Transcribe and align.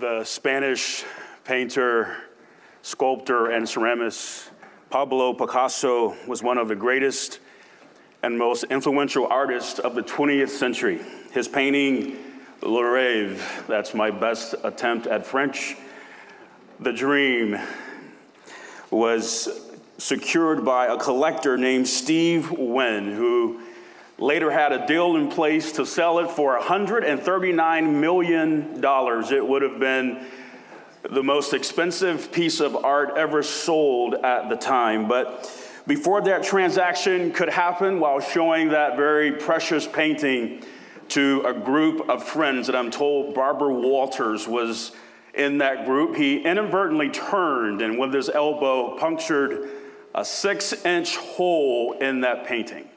the 0.00 0.24
Spanish 0.24 1.04
painter, 1.44 2.16
sculptor, 2.80 3.50
and 3.50 3.66
ceramist 3.66 4.48
Pablo 4.88 5.34
Picasso 5.34 6.16
was 6.26 6.42
one 6.42 6.56
of 6.56 6.68
the 6.68 6.74
greatest 6.74 7.38
and 8.22 8.38
most 8.38 8.64
influential 8.64 9.26
artists 9.26 9.78
of 9.78 9.94
the 9.94 10.02
20th 10.02 10.48
century. 10.48 11.00
His 11.32 11.48
painting, 11.48 12.16
Le 12.62 12.80
Rêve, 12.80 13.66
that's 13.66 13.92
my 13.92 14.10
best 14.10 14.54
attempt 14.64 15.06
at 15.06 15.26
French, 15.26 15.76
The 16.80 16.94
Dream, 16.94 17.58
was 18.90 19.70
secured 19.98 20.64
by 20.64 20.86
a 20.86 20.96
collector 20.96 21.58
named 21.58 21.86
Steve 21.86 22.50
Wynn, 22.50 23.12
who 23.12 23.60
later 24.20 24.50
had 24.50 24.72
a 24.72 24.86
deal 24.86 25.16
in 25.16 25.28
place 25.28 25.72
to 25.72 25.86
sell 25.86 26.18
it 26.18 26.30
for 26.30 26.58
$139 26.58 27.94
million. 27.94 28.84
It 29.32 29.46
would 29.46 29.62
have 29.62 29.80
been 29.80 30.26
the 31.10 31.22
most 31.22 31.54
expensive 31.54 32.30
piece 32.30 32.60
of 32.60 32.76
art 32.76 33.16
ever 33.16 33.42
sold 33.42 34.14
at 34.14 34.50
the 34.50 34.56
time. 34.56 35.08
But 35.08 35.50
before 35.86 36.20
that 36.22 36.42
transaction 36.42 37.32
could 37.32 37.48
happen, 37.48 37.98
while 37.98 38.20
showing 38.20 38.68
that 38.68 38.96
very 38.96 39.32
precious 39.32 39.86
painting 39.86 40.62
to 41.08 41.42
a 41.46 41.54
group 41.54 42.08
of 42.10 42.22
friends 42.22 42.66
that 42.66 42.76
I'm 42.76 42.90
told 42.90 43.34
Barbara 43.34 43.72
Walters 43.72 44.46
was 44.46 44.92
in 45.32 45.58
that 45.58 45.86
group, 45.86 46.14
he 46.16 46.42
inadvertently 46.42 47.08
turned 47.08 47.80
and 47.80 47.98
with 47.98 48.12
his 48.12 48.28
elbow 48.28 48.96
punctured 48.98 49.70
a 50.14 50.24
six 50.24 50.72
inch 50.84 51.16
hole 51.16 51.94
in 51.94 52.20
that 52.20 52.44
painting. 52.44 52.89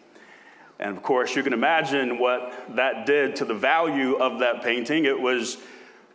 And 0.84 0.98
of 0.98 1.02
course, 1.02 1.34
you 1.34 1.44
can 1.44 1.54
imagine 1.54 2.20
what 2.20 2.76
that 2.76 3.06
did 3.06 3.38
to 3.38 3.46
the 3.46 3.54
value 3.54 4.16
of 4.18 4.40
that 4.40 4.62
painting. 4.62 5.06
It 5.06 5.18
was 5.18 5.58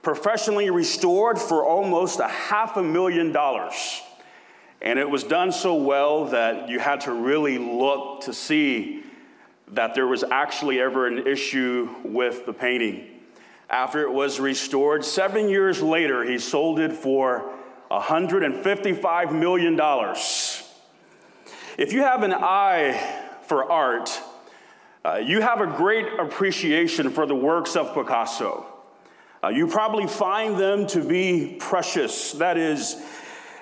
professionally 0.02 0.68
restored 0.68 1.38
for 1.38 1.64
almost 1.64 2.20
a 2.20 2.28
half 2.28 2.76
a 2.76 2.82
million 2.82 3.32
dollars. 3.32 4.02
And 4.82 4.98
it 4.98 5.08
was 5.08 5.24
done 5.24 5.52
so 5.52 5.74
well 5.74 6.26
that 6.26 6.68
you 6.68 6.80
had 6.80 7.00
to 7.02 7.12
really 7.12 7.56
look 7.56 8.24
to 8.24 8.34
see 8.34 9.04
that 9.68 9.94
there 9.94 10.06
was 10.06 10.22
actually 10.22 10.82
ever 10.82 11.06
an 11.06 11.26
issue 11.26 11.88
with 12.04 12.44
the 12.44 12.52
painting. 12.52 13.06
After 13.70 14.02
it 14.02 14.12
was 14.12 14.38
restored, 14.38 15.02
seven 15.02 15.48
years 15.48 15.80
later, 15.80 16.24
he 16.24 16.38
sold 16.38 16.78
it 16.78 16.92
for 16.92 17.54
$155 17.90 19.32
million. 19.32 19.80
If 21.78 21.94
you 21.94 22.02
have 22.02 22.22
an 22.22 22.34
eye 22.34 23.24
for 23.46 23.70
art, 23.72 24.10
uh, 25.08 25.16
you 25.16 25.40
have 25.40 25.62
a 25.62 25.66
great 25.66 26.06
appreciation 26.18 27.08
for 27.08 27.24
the 27.24 27.34
works 27.34 27.76
of 27.76 27.94
Picasso. 27.94 28.66
Uh, 29.42 29.48
you 29.48 29.66
probably 29.66 30.06
find 30.06 30.58
them 30.58 30.86
to 30.86 31.02
be 31.02 31.56
precious. 31.58 32.32
That 32.32 32.58
is, 32.58 33.02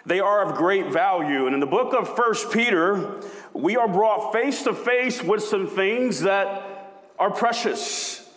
they 0.05 0.19
are 0.19 0.45
of 0.45 0.57
great 0.57 0.91
value. 0.93 1.47
And 1.47 1.55
in 1.55 1.61
the 1.61 1.67
book 1.67 1.95
of 1.95 2.17
First 2.17 2.51
Peter, 2.51 3.21
we 3.53 3.77
are 3.77 3.87
brought 3.87 4.33
face 4.33 4.65
to 4.65 4.75
face 4.75 5.23
with 5.23 5.41
some 5.41 5.69
things 5.69 6.23
that 6.23 6.97
are 7.17 7.31
precious 7.31 8.29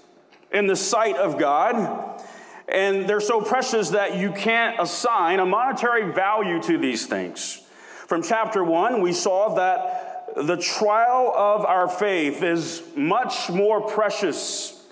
in 0.51 0.67
the 0.67 0.75
sight 0.75 1.15
of 1.15 1.39
God. 1.39 2.23
And 2.67 3.09
they're 3.09 3.21
so 3.21 3.41
precious 3.41 3.89
that 3.89 4.17
you 4.17 4.31
can't 4.31 4.79
assign 4.79 5.39
a 5.39 5.47
monetary 5.47 6.11
value 6.11 6.61
to 6.61 6.77
these 6.77 7.07
things. 7.07 7.59
From 8.05 8.21
chapter 8.21 8.63
one, 8.63 9.01
we 9.01 9.13
saw 9.13 9.55
that 9.55 10.08
the 10.43 10.57
trial 10.57 11.33
of 11.35 11.65
our 11.65 11.89
faith 11.89 12.41
is 12.43 12.83
much 12.95 13.49
more 13.49 13.81
precious 13.81 14.87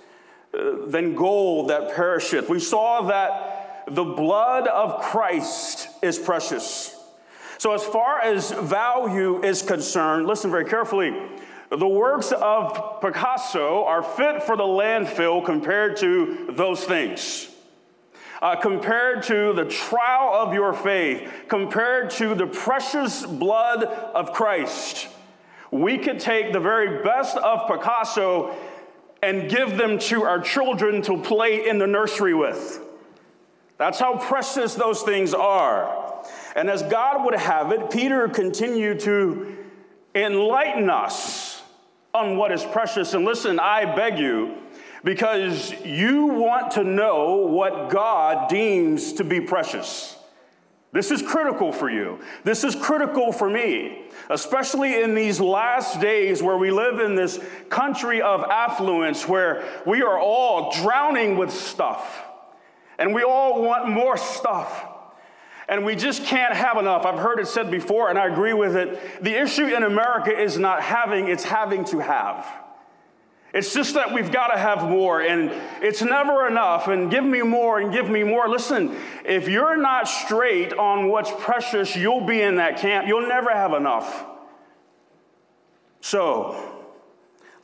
uh, 0.54 0.86
than 0.88 1.16
gold 1.16 1.70
that 1.70 1.96
perisheth. 1.96 2.50
We 2.50 2.60
saw 2.60 3.04
that 3.04 3.84
the 3.88 4.04
blood 4.04 4.68
of 4.68 5.02
Christ 5.02 5.88
is 6.02 6.20
precious. 6.20 6.96
So, 7.60 7.74
as 7.74 7.84
far 7.84 8.20
as 8.20 8.52
value 8.52 9.44
is 9.44 9.62
concerned, 9.62 10.28
listen 10.28 10.52
very 10.52 10.66
carefully. 10.66 11.16
The 11.70 11.88
works 11.88 12.32
of 12.32 13.02
Picasso 13.02 13.84
are 13.86 14.04
fit 14.04 14.44
for 14.44 14.56
the 14.56 14.64
landfill 14.64 15.44
compared 15.46 15.98
to 15.98 16.48
those 16.52 16.84
things. 16.84 17.50
Uh, 18.42 18.56
compared 18.56 19.24
to 19.24 19.54
the 19.54 19.66
trial 19.66 20.34
of 20.34 20.54
your 20.54 20.72
faith, 20.72 21.30
compared 21.48 22.12
to 22.12 22.36
the 22.36 22.46
precious 22.46 23.26
blood 23.26 23.84
of 23.84 24.32
Christ 24.32 25.08
we 25.72 25.98
could 25.98 26.20
take 26.20 26.54
the 26.54 26.60
very 26.60 27.04
best 27.04 27.38
of 27.38 27.68
Picasso 27.68 28.56
and 29.22 29.50
give 29.50 29.78
them 29.78 30.00
to 30.00 30.24
our 30.24 30.40
children 30.40 31.02
to 31.04 31.22
play 31.22 31.68
in 31.68 31.80
the 31.80 31.88
nursery 31.88 32.34
with. 32.34 32.82
That's 33.78 34.00
how 34.00 34.18
precious 34.18 34.76
those 34.76 35.02
things 35.04 35.34
are. 35.34 36.24
And 36.56 36.70
as 36.70 36.84
God 36.84 37.26
would 37.26 37.36
have 37.36 37.72
it, 37.72 37.92
Peter 37.92 38.28
continued 38.28 39.00
to 39.02 39.56
enlighten 40.16 40.90
us 40.90 41.62
on 42.14 42.38
what 42.38 42.52
is 42.52 42.64
precious. 42.64 43.14
And 43.14 43.26
listen, 43.26 43.60
I 43.60 43.96
beg 43.96 44.18
you, 44.18 44.56
because 45.04 45.72
you 45.86 46.26
want 46.26 46.72
to 46.72 46.84
know 46.84 47.36
what 47.36 47.90
God 47.90 48.50
deems 48.50 49.14
to 49.14 49.24
be 49.24 49.40
precious. 49.40 50.17
This 50.94 51.12
is 51.12 51.22
critical 51.22 51.72
for 51.72 51.90
you. 51.90 52.20
This 52.44 52.64
is 52.64 52.76
critical 52.76 53.32
for 53.32 53.50
me, 53.50 54.06
especially 54.30 55.02
in 55.02 55.16
these 55.16 55.40
last 55.40 56.00
days 56.00 56.42
where 56.42 56.58
we 56.58 56.72
live 56.72 57.00
in 57.00 57.16
this 57.16 57.40
country 57.70 58.22
of 58.22 58.44
affluence 58.44 59.28
where 59.28 59.64
we 59.86 60.02
are 60.02 60.18
all 60.18 60.72
drowning 60.72 61.38
with 61.38 61.52
stuff 61.52 62.24
and 62.98 63.14
we 63.14 63.24
all 63.24 63.62
want 63.62 63.90
more 63.90 64.18
stuff. 64.18 64.86
And 65.70 65.84
we 65.84 65.96
just 65.96 66.24
can't 66.24 66.54
have 66.54 66.78
enough. 66.78 67.06
I've 67.06 67.20
heard 67.20 67.40
it 67.40 67.48
said 67.48 67.70
before, 67.70 68.10
and 68.10 68.18
I 68.18 68.28
agree 68.28 68.54
with 68.54 68.78
it. 68.78 69.22
The 69.22 69.34
issue 69.34 69.66
in 69.66 69.84
America 69.84 70.32
is 70.32 70.58
not 70.58 70.82
having, 70.82 71.28
it's 71.28 71.44
having 71.44 71.84
to 71.86 72.00
have. 72.00 72.48
It's 73.58 73.74
just 73.74 73.96
that 73.96 74.14
we've 74.14 74.32
got 74.32 74.50
to 74.50 74.60
have 74.60 74.84
more, 74.84 75.20
and 75.20 75.52
it's 75.82 76.04
never 76.04 76.46
enough, 76.46 76.88
and 76.90 77.10
give 77.10 77.26
me 77.26 77.42
more 77.42 77.80
and 77.80 77.92
give 77.92 78.08
me 78.08 78.22
more. 78.22 78.48
Listen, 78.48 78.96
if 79.26 79.48
you're 79.48 79.78
not 79.78 80.08
straight 80.08 80.74
on 80.74 81.10
what's 81.10 81.32
precious, 81.40 81.96
you'll 81.96 82.24
be 82.24 82.40
in 82.40 82.58
that 82.58 82.78
camp. 82.78 83.08
You'll 83.08 83.28
never 83.28 83.50
have 83.50 83.74
enough. 83.74 84.28
So, 86.02 86.86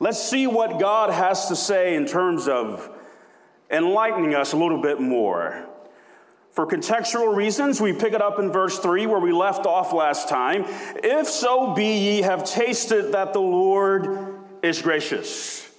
let's 0.00 0.20
see 0.20 0.48
what 0.48 0.80
God 0.80 1.10
has 1.10 1.46
to 1.46 1.54
say 1.54 1.94
in 1.94 2.06
terms 2.06 2.48
of 2.48 2.90
enlightening 3.70 4.34
us 4.34 4.52
a 4.52 4.56
little 4.56 4.82
bit 4.82 5.00
more. 5.00 5.64
For 6.50 6.66
contextual 6.66 7.36
reasons, 7.36 7.80
we 7.80 7.92
pick 7.92 8.14
it 8.14 8.20
up 8.20 8.40
in 8.40 8.50
verse 8.50 8.80
3 8.80 9.06
where 9.06 9.20
we 9.20 9.30
left 9.30 9.64
off 9.64 9.92
last 9.92 10.28
time. 10.28 10.64
If 11.04 11.28
so 11.28 11.72
be 11.72 11.98
ye 11.98 12.22
have 12.22 12.42
tasted 12.42 13.12
that 13.12 13.32
the 13.32 13.40
Lord 13.40 14.40
is 14.60 14.82
gracious. 14.82 15.70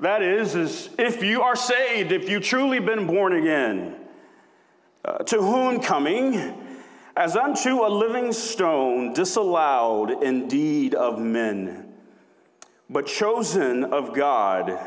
That 0.00 0.22
is, 0.22 0.54
is 0.54 0.90
if 0.98 1.22
you 1.22 1.42
are 1.42 1.56
saved, 1.56 2.12
if 2.12 2.28
you 2.28 2.38
truly 2.40 2.80
been 2.80 3.06
born 3.06 3.32
again, 3.32 3.96
uh, 5.04 5.18
to 5.18 5.40
whom 5.40 5.80
coming 5.80 6.62
as 7.16 7.34
unto 7.34 7.86
a 7.86 7.88
living 7.88 8.32
stone, 8.32 9.14
disallowed 9.14 10.22
indeed 10.22 10.94
of 10.94 11.18
men, 11.18 11.94
but 12.90 13.06
chosen 13.06 13.84
of 13.84 14.12
God 14.12 14.78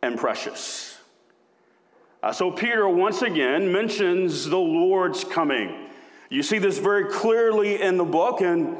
and 0.00 0.16
precious. 0.16 0.98
Uh, 2.22 2.32
so 2.32 2.52
Peter 2.52 2.88
once 2.88 3.22
again 3.22 3.72
mentions 3.72 4.48
the 4.48 4.58
Lord's 4.58 5.24
coming. 5.24 5.88
You 6.28 6.44
see 6.44 6.58
this 6.58 6.78
very 6.78 7.10
clearly 7.10 7.82
in 7.82 7.96
the 7.96 8.04
book, 8.04 8.40
and 8.42 8.76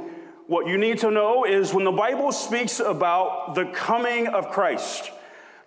what 0.50 0.66
you 0.66 0.76
need 0.76 0.98
to 0.98 1.12
know 1.12 1.44
is 1.44 1.72
when 1.72 1.84
the 1.84 1.92
Bible 1.92 2.32
speaks 2.32 2.80
about 2.80 3.54
the 3.54 3.66
coming 3.66 4.26
of 4.26 4.50
Christ, 4.50 5.12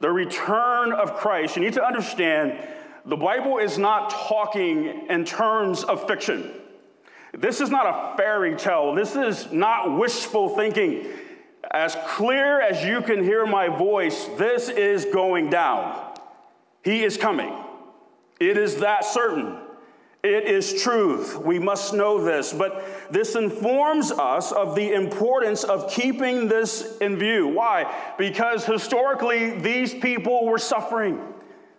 the 0.01 0.11
return 0.11 0.91
of 0.91 1.15
Christ, 1.15 1.55
you 1.55 1.61
need 1.61 1.75
to 1.75 1.85
understand 1.85 2.59
the 3.05 3.15
Bible 3.15 3.59
is 3.59 3.77
not 3.77 4.09
talking 4.09 5.07
in 5.09 5.23
terms 5.23 5.85
of 5.85 6.05
fiction. 6.05 6.51
This 7.31 7.61
is 7.61 7.69
not 7.69 7.85
a 7.85 8.17
fairy 8.17 8.57
tale. 8.57 8.93
This 8.93 9.15
is 9.15 9.53
not 9.53 9.97
wishful 9.97 10.49
thinking. 10.49 11.07
As 11.71 11.95
clear 12.05 12.59
as 12.59 12.83
you 12.83 13.01
can 13.01 13.23
hear 13.23 13.45
my 13.45 13.69
voice, 13.69 14.25
this 14.37 14.67
is 14.67 15.05
going 15.05 15.49
down. 15.49 16.13
He 16.83 17.05
is 17.05 17.15
coming. 17.15 17.53
It 18.37 18.57
is 18.57 18.81
that 18.81 19.05
certain. 19.05 19.62
It 20.23 20.45
is 20.45 20.81
truth. 20.81 21.37
We 21.37 21.59
must 21.59 21.93
know 21.93 22.23
this. 22.23 22.53
But 22.53 22.85
this 23.11 23.35
informs 23.35 24.09
us 24.09 24.53
of 24.53 24.73
the 24.73 24.93
importance 24.93 25.65
of 25.65 25.91
keeping 25.91 26.47
this 26.47 26.97
in 26.99 27.17
view. 27.17 27.49
Why? 27.49 27.93
Because 28.17 28.65
historically, 28.65 29.59
these 29.59 29.93
people 29.93 30.45
were 30.45 30.57
suffering. 30.57 31.21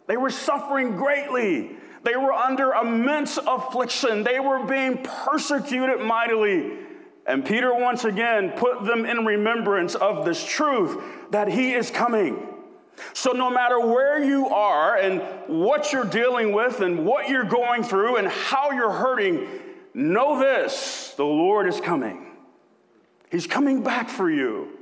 They 0.06 0.18
were 0.18 0.28
suffering 0.28 0.94
greatly. 0.94 1.70
They 2.02 2.16
were 2.16 2.34
under 2.34 2.72
immense 2.72 3.38
affliction. 3.38 4.24
They 4.24 4.40
were 4.40 4.64
being 4.66 5.02
persecuted 5.02 6.00
mightily. 6.00 6.80
And 7.26 7.46
Peter 7.46 7.74
once 7.74 8.04
again 8.04 8.50
put 8.56 8.84
them 8.84 9.06
in 9.06 9.24
remembrance 9.24 9.94
of 9.94 10.26
this 10.26 10.44
truth 10.44 11.02
that 11.30 11.48
he 11.48 11.72
is 11.72 11.90
coming. 11.90 12.53
So, 13.12 13.32
no 13.32 13.50
matter 13.50 13.80
where 13.80 14.22
you 14.22 14.48
are 14.48 14.96
and 14.96 15.20
what 15.46 15.92
you're 15.92 16.04
dealing 16.04 16.52
with 16.52 16.80
and 16.80 17.04
what 17.04 17.28
you're 17.28 17.44
going 17.44 17.82
through 17.82 18.16
and 18.16 18.28
how 18.28 18.70
you're 18.70 18.92
hurting, 18.92 19.48
know 19.94 20.38
this 20.38 21.14
the 21.16 21.24
Lord 21.24 21.68
is 21.68 21.80
coming. 21.80 22.26
He's 23.30 23.46
coming 23.46 23.82
back 23.82 24.08
for 24.08 24.30
you. 24.30 24.78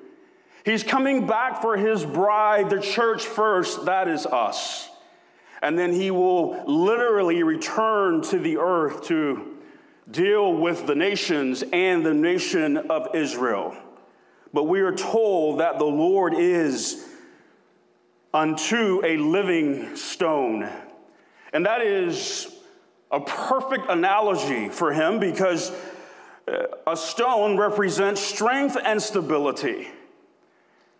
He's 0.64 0.84
coming 0.84 1.26
back 1.26 1.60
for 1.60 1.76
his 1.76 2.04
bride, 2.04 2.70
the 2.70 2.80
church 2.80 3.26
first, 3.26 3.86
that 3.86 4.08
is 4.08 4.26
us. 4.26 4.88
And 5.60 5.78
then 5.78 5.92
he 5.92 6.10
will 6.10 6.62
literally 6.66 7.42
return 7.42 8.20
to 8.22 8.38
the 8.38 8.58
earth 8.58 9.04
to 9.04 9.56
deal 10.10 10.52
with 10.52 10.86
the 10.86 10.94
nations 10.94 11.64
and 11.72 12.04
the 12.04 12.14
nation 12.14 12.76
of 12.76 13.14
Israel. 13.14 13.76
But 14.52 14.64
we 14.64 14.80
are 14.80 14.94
told 14.94 15.60
that 15.60 15.78
the 15.78 15.84
Lord 15.84 16.34
is 16.34 17.08
unto 18.34 19.00
a 19.04 19.16
living 19.16 19.96
stone. 19.96 20.68
And 21.52 21.66
that 21.66 21.82
is 21.82 22.54
a 23.10 23.20
perfect 23.20 23.90
analogy 23.90 24.68
for 24.68 24.92
him 24.92 25.18
because 25.18 25.70
uh, 26.48 26.66
a 26.86 26.96
stone 26.96 27.58
represents 27.58 28.20
strength 28.20 28.76
and 28.82 29.00
stability. 29.00 29.88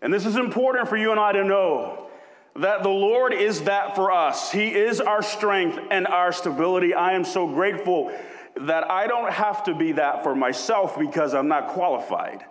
And 0.03 0.13
this 0.13 0.27
is 0.27 0.37
important 0.37 0.89
for 0.89 0.97
you 0.97 1.11
and 1.11 1.19
I 1.19 1.33
to 1.33 1.45
know 1.45 2.11
that 2.57 2.83
the 2.83 2.91
Lord 2.91 3.33
is 3.33 3.63
that 3.63 3.95
for 3.95 4.13
us. 4.13 4.53
He 4.53 4.69
is 4.69 5.01
our 5.01 5.23
strength 5.23 5.79
and 5.91 6.07
our 6.07 6.33
stability. 6.33 6.93
I 6.93 7.13
am 7.13 7.25
so 7.25 7.47
grateful 7.47 8.13
that 8.57 8.91
I 8.91 9.07
don't 9.07 9.33
have 9.33 9.65
to 9.65 9.75
be 9.75 9.93
that 9.93 10.23
for 10.23 10.35
myself 10.35 10.99
because 10.99 11.33
I'm 11.33 11.49
not 11.49 11.69
qualified. 11.69 12.45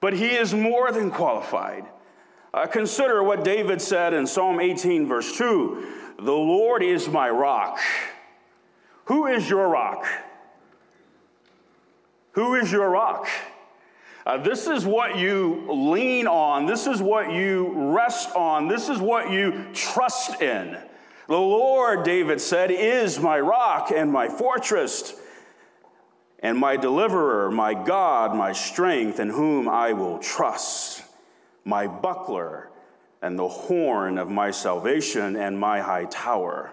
But 0.00 0.12
He 0.12 0.32
is 0.32 0.52
more 0.52 0.92
than 0.92 1.10
qualified. 1.10 1.86
Uh, 2.54 2.68
consider 2.68 3.20
what 3.20 3.42
David 3.42 3.82
said 3.82 4.14
in 4.14 4.28
Psalm 4.28 4.60
18, 4.60 5.08
verse 5.08 5.36
2 5.36 5.88
The 6.20 6.30
Lord 6.30 6.84
is 6.84 7.08
my 7.08 7.28
rock. 7.28 7.80
Who 9.06 9.26
is 9.26 9.50
your 9.50 9.68
rock? 9.68 10.06
Who 12.32 12.54
is 12.54 12.70
your 12.70 12.88
rock? 12.90 13.26
Uh, 14.24 14.38
this 14.38 14.68
is 14.68 14.86
what 14.86 15.18
you 15.18 15.66
lean 15.68 16.28
on. 16.28 16.64
This 16.64 16.86
is 16.86 17.02
what 17.02 17.32
you 17.32 17.72
rest 17.92 18.30
on. 18.36 18.68
This 18.68 18.88
is 18.88 19.00
what 19.00 19.32
you 19.32 19.66
trust 19.74 20.40
in. 20.40 20.78
The 21.26 21.34
Lord, 21.36 22.04
David 22.04 22.40
said, 22.40 22.70
is 22.70 23.18
my 23.18 23.40
rock 23.40 23.90
and 23.92 24.12
my 24.12 24.28
fortress 24.28 25.14
and 26.38 26.56
my 26.56 26.76
deliverer, 26.76 27.50
my 27.50 27.74
God, 27.74 28.36
my 28.36 28.52
strength, 28.52 29.18
in 29.18 29.30
whom 29.30 29.68
I 29.68 29.92
will 29.92 30.18
trust 30.18 30.93
my 31.64 31.86
buckler 31.86 32.70
and 33.22 33.38
the 33.38 33.48
horn 33.48 34.18
of 34.18 34.30
my 34.30 34.50
salvation 34.50 35.36
and 35.36 35.58
my 35.58 35.80
high 35.80 36.04
tower. 36.04 36.72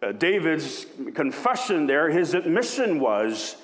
Uh, 0.00 0.12
David's 0.12 0.86
confession 1.14 1.86
there, 1.86 2.10
his 2.10 2.34
admission 2.34 3.00
was 3.00 3.56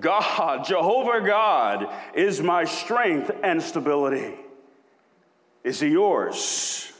God, 0.00 0.64
Jehovah 0.64 1.24
God, 1.24 1.88
is 2.14 2.42
my 2.42 2.64
strength 2.64 3.30
and 3.42 3.62
stability. 3.62 4.34
Is 5.64 5.80
he 5.80 5.88
yours? 5.88 6.92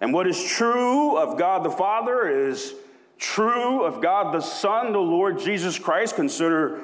And 0.00 0.12
what 0.12 0.26
is 0.26 0.42
true 0.42 1.16
of 1.16 1.38
God 1.38 1.64
the 1.64 1.70
Father 1.70 2.28
is 2.28 2.74
true 3.18 3.84
of 3.84 4.02
God 4.02 4.34
the 4.34 4.40
Son, 4.40 4.92
the 4.92 4.98
Lord 4.98 5.38
Jesus 5.38 5.78
Christ. 5.78 6.16
Consider 6.16 6.80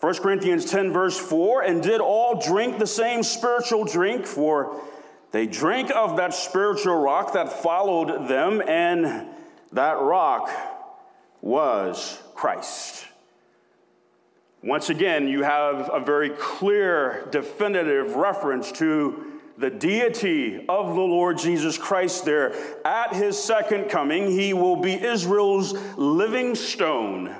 1 0.00 0.14
Corinthians 0.16 0.66
10, 0.66 0.92
verse 0.92 1.18
4 1.18 1.62
and 1.62 1.82
did 1.82 2.00
all 2.00 2.40
drink 2.40 2.78
the 2.78 2.86
same 2.86 3.22
spiritual 3.22 3.84
drink, 3.84 4.26
for 4.26 4.78
they 5.32 5.46
drank 5.46 5.90
of 5.90 6.18
that 6.18 6.34
spiritual 6.34 6.96
rock 6.96 7.32
that 7.32 7.50
followed 7.50 8.28
them, 8.28 8.62
and 8.66 9.26
that 9.72 9.98
rock 10.00 10.50
was 11.40 12.18
Christ. 12.34 13.06
Once 14.62 14.90
again, 14.90 15.28
you 15.28 15.42
have 15.42 15.88
a 15.92 16.00
very 16.00 16.30
clear, 16.30 17.26
definitive 17.30 18.16
reference 18.16 18.72
to 18.72 19.40
the 19.56 19.70
deity 19.70 20.56
of 20.68 20.94
the 20.94 21.00
Lord 21.00 21.38
Jesus 21.38 21.78
Christ 21.78 22.26
there. 22.26 22.54
At 22.84 23.14
his 23.14 23.42
second 23.42 23.88
coming, 23.88 24.30
he 24.30 24.52
will 24.52 24.76
be 24.76 24.92
Israel's 24.92 25.72
living 25.96 26.54
stone 26.54 27.34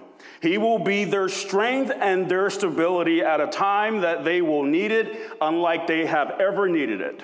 he 0.47 0.59
will 0.59 0.79
be 0.79 1.03
their 1.03 1.29
strength 1.29 1.91
and 2.01 2.29
their 2.29 2.49
stability 2.51 3.21
at 3.21 3.41
a 3.41 3.49
time 3.49 4.03
that 4.03 4.25
they 4.25 4.41
will 4.41 4.63
need 4.63 4.93
it, 4.93 5.33
unlike 5.41 5.89
they 5.89 6.07
have 6.07 6.39
ever 6.41 6.69
needed 6.69 7.01
it. 7.01 7.21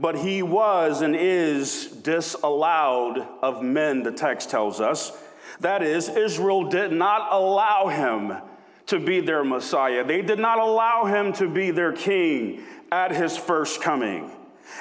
But 0.00 0.16
he 0.16 0.42
was 0.42 1.02
and 1.02 1.14
is 1.14 1.86
disallowed 1.86 3.28
of 3.42 3.62
men, 3.62 4.02
the 4.02 4.10
text 4.10 4.48
tells 4.48 4.80
us. 4.80 5.12
That 5.60 5.82
is, 5.82 6.08
Israel 6.08 6.64
did 6.70 6.92
not 6.92 7.30
allow 7.30 7.88
him 7.88 8.38
to 8.86 8.98
be 8.98 9.20
their 9.20 9.44
Messiah. 9.44 10.02
They 10.02 10.22
did 10.22 10.38
not 10.38 10.58
allow 10.58 11.04
him 11.04 11.34
to 11.34 11.48
be 11.48 11.70
their 11.70 11.92
king 11.92 12.62
at 12.90 13.14
his 13.14 13.36
first 13.36 13.82
coming. 13.82 14.30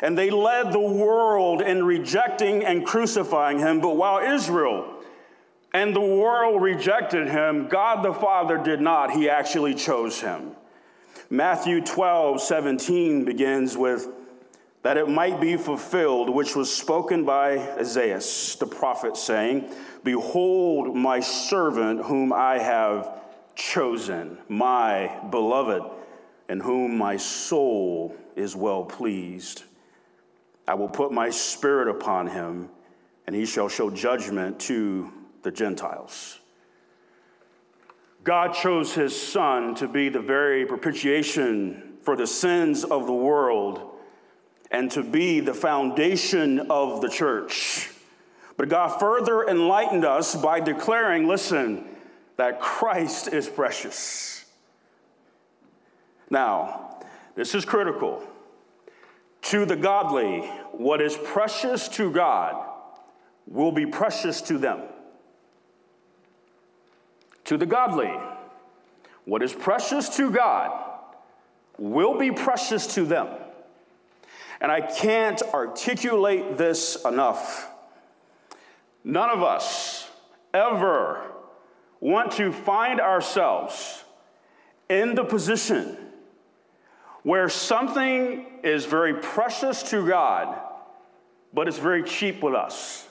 And 0.02 0.18
they 0.18 0.30
led 0.30 0.72
the 0.72 0.80
world 0.80 1.62
in 1.62 1.84
rejecting 1.84 2.64
and 2.64 2.86
crucifying 2.86 3.60
him. 3.60 3.82
But 3.82 3.98
while 3.98 4.20
Israel 4.20 4.93
and 5.74 5.96
the 5.96 6.02
world 6.02 6.62
rejected 6.62 7.28
him. 7.28 7.68
God 7.68 8.04
the 8.04 8.14
Father 8.14 8.58
did 8.58 8.80
not. 8.80 9.12
He 9.12 9.30
actually 9.30 9.74
chose 9.74 10.22
him. 10.22 10.52
Matthew 11.30 11.82
12, 11.82 12.42
17 12.42 13.26
begins 13.26 13.76
with, 13.76 14.08
that 14.84 14.98
it 14.98 15.10
might 15.10 15.42
be 15.42 15.58
fulfilled, 15.58 16.30
which 16.30 16.56
was 16.56 16.74
spoken 16.74 17.26
by 17.26 17.58
Isaiah 17.78 18.20
the 18.60 18.68
prophet, 18.70 19.18
saying, 19.18 19.70
Behold, 20.04 20.96
my 20.96 21.22
servant 21.22 22.06
whom 22.06 22.32
I 22.32 22.60
have 22.60 23.22
chosen, 23.56 24.38
my 24.48 25.12
beloved, 25.32 25.84
in 26.50 26.60
whom 26.60 26.98
my 26.98 27.18
soul 27.18 28.16
is 28.36 28.56
well 28.56 28.84
pleased. 28.84 29.64
I 30.68 30.76
will 30.76 30.90
put 30.90 31.12
my 31.12 31.30
spirit 31.30 31.88
upon 31.88 32.28
him, 32.28 32.70
and 33.26 33.36
he 33.36 33.46
shall 33.46 33.70
show 33.70 33.90
judgment 33.90 34.60
to 34.62 35.12
the 35.44 35.52
Gentiles. 35.52 36.40
God 38.24 38.54
chose 38.54 38.94
his 38.94 39.20
son 39.20 39.76
to 39.76 39.88
be 39.88 40.10
the 40.10 40.22
very 40.22 40.66
propitiation 40.66 41.98
for 42.02 42.16
the 42.16 42.28
sins 42.28 42.84
of 42.84 43.06
the 43.06 43.14
world 43.14 43.92
and 44.72 44.90
to 44.92 45.04
be 45.04 45.42
the 45.42 45.54
foundation 45.54 46.72
of 46.72 47.02
the 47.02 47.10
church. 47.10 47.92
But 48.56 48.70
God 48.70 49.00
further 49.00 49.44
enlightened 49.44 50.06
us 50.06 50.36
by 50.36 50.62
declaring, 50.62 51.28
listen, 51.28 51.86
that 52.38 52.62
Christ 52.62 53.28
is 53.28 53.50
precious. 53.50 54.46
Now, 56.30 57.00
this 57.36 57.54
is 57.54 57.66
critical. 57.66 58.24
To 59.44 59.66
the 59.66 59.76
godly, 59.76 60.42
what 60.72 61.02
is 61.02 61.18
precious 61.18 61.90
to 61.90 62.10
God 62.10 62.70
will 63.46 63.74
be 63.74 63.86
precious 63.86 64.42
to 64.44 64.58
them 64.58 64.82
to 67.46 67.58
the 67.58 67.66
godly. 67.66 68.14
What 69.26 69.42
is 69.44 69.54
precious 69.54 70.10
to 70.18 70.32
God 70.32 70.72
will 71.78 72.18
be 72.18 72.32
precious 72.32 72.88
to 72.96 73.06
them. 73.06 73.28
And 74.62 74.72
I 74.72 74.82
can't 74.82 75.42
articulate 75.54 76.58
this 76.58 77.04
enough. 77.06 77.70
None 79.04 79.30
of 79.30 79.44
us 79.44 80.10
ever 80.54 81.22
want 82.00 82.34
to 82.34 82.52
find 82.52 83.02
ourselves 83.02 84.04
in 84.90 85.16
the 85.16 85.24
position 85.24 85.98
where 87.24 87.50
something 87.50 88.46
is 88.64 88.86
very 88.86 89.14
precious 89.14 89.84
to 89.84 90.06
God, 90.06 90.60
but 91.54 91.68
it's 91.68 91.78
very 91.80 92.04
cheap 92.04 92.44
with 92.44 92.54
us. 92.54 93.08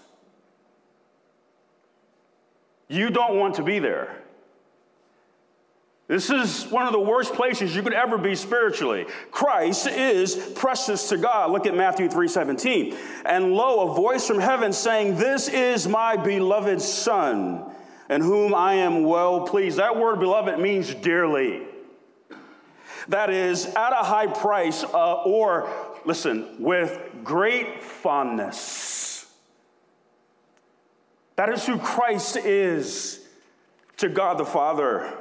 You 2.88 3.10
don't 3.10 3.38
want 3.38 3.54
to 3.56 3.62
be 3.62 3.78
there. 3.78 4.21
This 6.08 6.30
is 6.30 6.66
one 6.66 6.86
of 6.86 6.92
the 6.92 7.00
worst 7.00 7.32
places 7.34 7.74
you 7.74 7.82
could 7.82 7.94
ever 7.94 8.18
be 8.18 8.34
spiritually. 8.34 9.06
Christ 9.30 9.86
is 9.86 10.34
precious 10.54 11.08
to 11.08 11.16
God. 11.16 11.50
Look 11.50 11.66
at 11.66 11.74
Matthew 11.74 12.08
3:17. 12.08 12.96
And 13.24 13.54
lo, 13.54 13.90
a 13.90 13.94
voice 13.94 14.26
from 14.26 14.40
heaven 14.40 14.72
saying, 14.72 15.16
"This 15.16 15.48
is 15.48 15.88
my 15.88 16.16
beloved 16.16 16.82
son, 16.82 17.64
in 18.10 18.20
whom 18.20 18.54
I 18.54 18.74
am 18.74 19.04
well 19.04 19.42
pleased." 19.42 19.78
That 19.78 19.96
word 19.96 20.20
beloved 20.20 20.58
means 20.58 20.92
dearly. 20.94 21.62
That 23.08 23.30
is 23.30 23.66
at 23.66 23.92
a 23.92 24.04
high 24.04 24.26
price 24.26 24.84
uh, 24.84 25.22
or 25.22 25.68
listen, 26.04 26.56
with 26.58 27.00
great 27.24 27.82
fondness. 27.82 29.26
That 31.36 31.48
is 31.48 31.64
who 31.64 31.78
Christ 31.78 32.36
is 32.36 33.26
to 33.98 34.08
God 34.08 34.38
the 34.38 34.44
Father. 34.44 35.16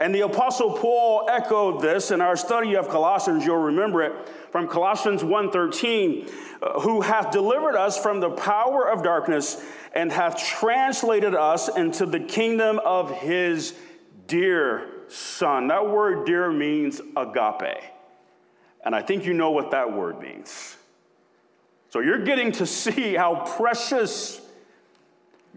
And 0.00 0.14
the 0.14 0.22
Apostle 0.22 0.72
Paul 0.72 1.28
echoed 1.28 1.82
this 1.82 2.10
in 2.10 2.22
our 2.22 2.34
study 2.34 2.74
of 2.74 2.88
Colossians. 2.88 3.44
You'll 3.44 3.58
remember 3.58 4.02
it 4.02 4.12
from 4.50 4.66
Colossians 4.66 5.22
1:13, 5.22 6.26
uh, 6.62 6.80
who 6.80 7.02
hath 7.02 7.30
delivered 7.30 7.76
us 7.76 8.02
from 8.02 8.18
the 8.20 8.30
power 8.30 8.88
of 8.88 9.02
darkness 9.02 9.62
and 9.92 10.10
hath 10.10 10.38
translated 10.38 11.34
us 11.34 11.68
into 11.68 12.06
the 12.06 12.18
kingdom 12.18 12.78
of 12.78 13.10
his 13.10 13.74
dear 14.26 14.86
son. 15.08 15.68
That 15.68 15.88
word 15.88 16.24
dear 16.24 16.50
means 16.50 17.02
agape. 17.14 17.82
And 18.82 18.94
I 18.94 19.02
think 19.02 19.26
you 19.26 19.34
know 19.34 19.50
what 19.50 19.72
that 19.72 19.92
word 19.92 20.18
means. 20.20 20.76
So 21.90 22.00
you're 22.00 22.24
getting 22.24 22.52
to 22.52 22.66
see 22.66 23.14
how 23.14 23.44
precious 23.56 24.40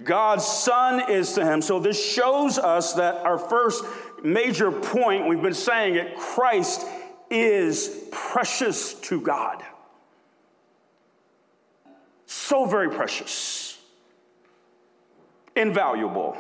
God's 0.04 0.46
son 0.46 1.12
is 1.12 1.34
to 1.34 1.46
him. 1.46 1.62
So 1.62 1.80
this 1.80 2.04
shows 2.04 2.58
us 2.58 2.94
that 2.94 3.18
our 3.18 3.38
first 3.38 3.86
major 4.24 4.72
point, 4.72 5.28
we've 5.28 5.42
been 5.42 5.54
saying 5.54 5.96
it, 5.96 6.18
Christ 6.18 6.88
is 7.30 8.08
precious 8.12 8.94
to 8.94 9.20
God. 9.22 9.64
So 12.26 12.66
very 12.66 12.90
precious, 12.90 13.80
invaluable. 15.56 16.38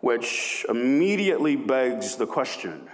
Which 0.00 0.64
immediately 0.68 1.56
begs 1.56 2.16
the 2.16 2.26
question 2.26 2.88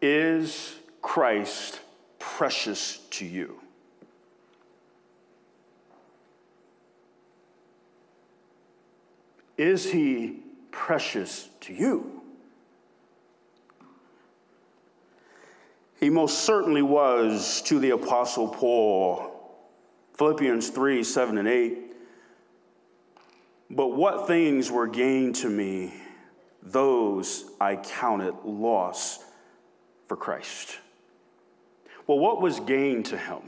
Is 0.00 0.74
Christ 1.00 1.80
precious 2.18 2.98
to 3.10 3.24
you? 3.24 3.60
Is 9.56 9.90
he 9.90 10.40
precious 10.70 11.48
to 11.60 11.74
you? 11.74 12.22
He 16.00 16.10
most 16.10 16.40
certainly 16.40 16.82
was 16.82 17.62
to 17.62 17.78
the 17.78 17.90
Apostle 17.90 18.48
Paul. 18.48 19.28
Philippians 20.14 20.70
3 20.70 21.04
7 21.04 21.38
and 21.38 21.48
8. 21.48 21.78
But 23.70 23.88
what 23.88 24.26
things 24.26 24.70
were 24.70 24.86
gained 24.86 25.36
to 25.36 25.48
me, 25.48 25.94
those 26.62 27.44
I 27.60 27.76
counted 27.76 28.34
loss 28.44 29.24
for 30.08 30.16
Christ. 30.16 30.78
Well, 32.06 32.18
what 32.18 32.42
was 32.42 32.60
gained 32.60 33.06
to 33.06 33.16
him? 33.16 33.42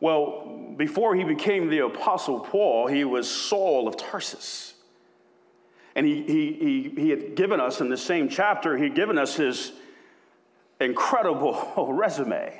Well, 0.00 0.74
before 0.76 1.14
he 1.14 1.24
became 1.24 1.70
the 1.70 1.78
Apostle 1.80 2.40
Paul, 2.40 2.86
he 2.86 3.04
was 3.04 3.30
Saul 3.30 3.88
of 3.88 3.96
Tarsus. 3.96 4.74
And 5.94 6.04
he, 6.04 6.22
he, 6.22 6.52
he, 6.52 7.02
he 7.02 7.10
had 7.10 7.34
given 7.34 7.60
us 7.60 7.80
in 7.80 7.88
the 7.88 7.96
same 7.96 8.28
chapter, 8.28 8.76
he 8.76 8.84
had 8.84 8.94
given 8.94 9.16
us 9.16 9.36
his 9.36 9.72
incredible 10.78 11.72
resume, 11.90 12.52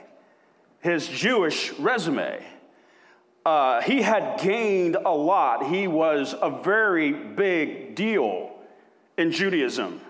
his 0.80 1.06
Jewish 1.06 1.72
resume. 1.74 2.42
Uh, 3.44 3.82
he 3.82 4.02
had 4.02 4.40
gained 4.40 4.96
a 4.96 5.10
lot. 5.10 5.68
He 5.68 5.86
was 5.86 6.34
a 6.40 6.50
very 6.50 7.12
big 7.12 7.94
deal 7.94 8.50
in 9.16 9.30
Judaism. 9.30 10.00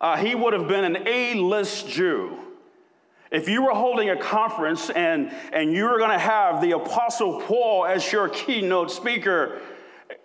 Uh, 0.00 0.16
he 0.16 0.34
would 0.34 0.54
have 0.54 0.66
been 0.66 0.84
an 0.84 1.06
A 1.06 1.34
list 1.34 1.88
Jew. 1.88 2.39
If 3.30 3.48
you 3.48 3.62
were 3.62 3.74
holding 3.74 4.10
a 4.10 4.16
conference 4.16 4.90
and, 4.90 5.32
and 5.52 5.72
you 5.72 5.84
were 5.84 5.98
going 5.98 6.10
to 6.10 6.18
have 6.18 6.60
the 6.60 6.72
Apostle 6.72 7.40
Paul 7.40 7.86
as 7.86 8.10
your 8.10 8.28
keynote 8.28 8.90
speaker, 8.90 9.60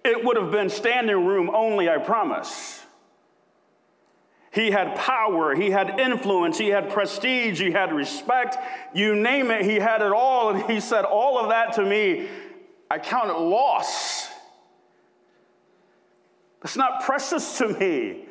it 0.03 0.23
would 0.23 0.37
have 0.37 0.51
been 0.51 0.69
standing 0.69 1.25
room 1.25 1.51
only, 1.51 1.87
I 1.87 1.99
promise. 1.99 2.81
He 4.51 4.71
had 4.71 4.95
power, 4.95 5.53
he 5.53 5.69
had 5.69 5.99
influence, 5.99 6.57
he 6.57 6.69
had 6.69 6.89
prestige, 6.89 7.59
he 7.59 7.71
had 7.71 7.93
respect. 7.93 8.57
You 8.95 9.13
name 9.13 9.51
it, 9.51 9.65
he 9.65 9.75
had 9.75 10.01
it 10.01 10.13
all. 10.13 10.49
And 10.49 10.71
he 10.71 10.79
said, 10.79 11.03
All 11.03 11.37
of 11.37 11.49
that 11.49 11.73
to 11.73 11.83
me, 11.83 12.27
I 12.89 12.97
count 12.97 13.29
it 13.29 13.37
loss. 13.37 14.29
It's 16.63 16.77
not 16.77 17.03
precious 17.03 17.57
to 17.59 17.67
me. 17.67 18.25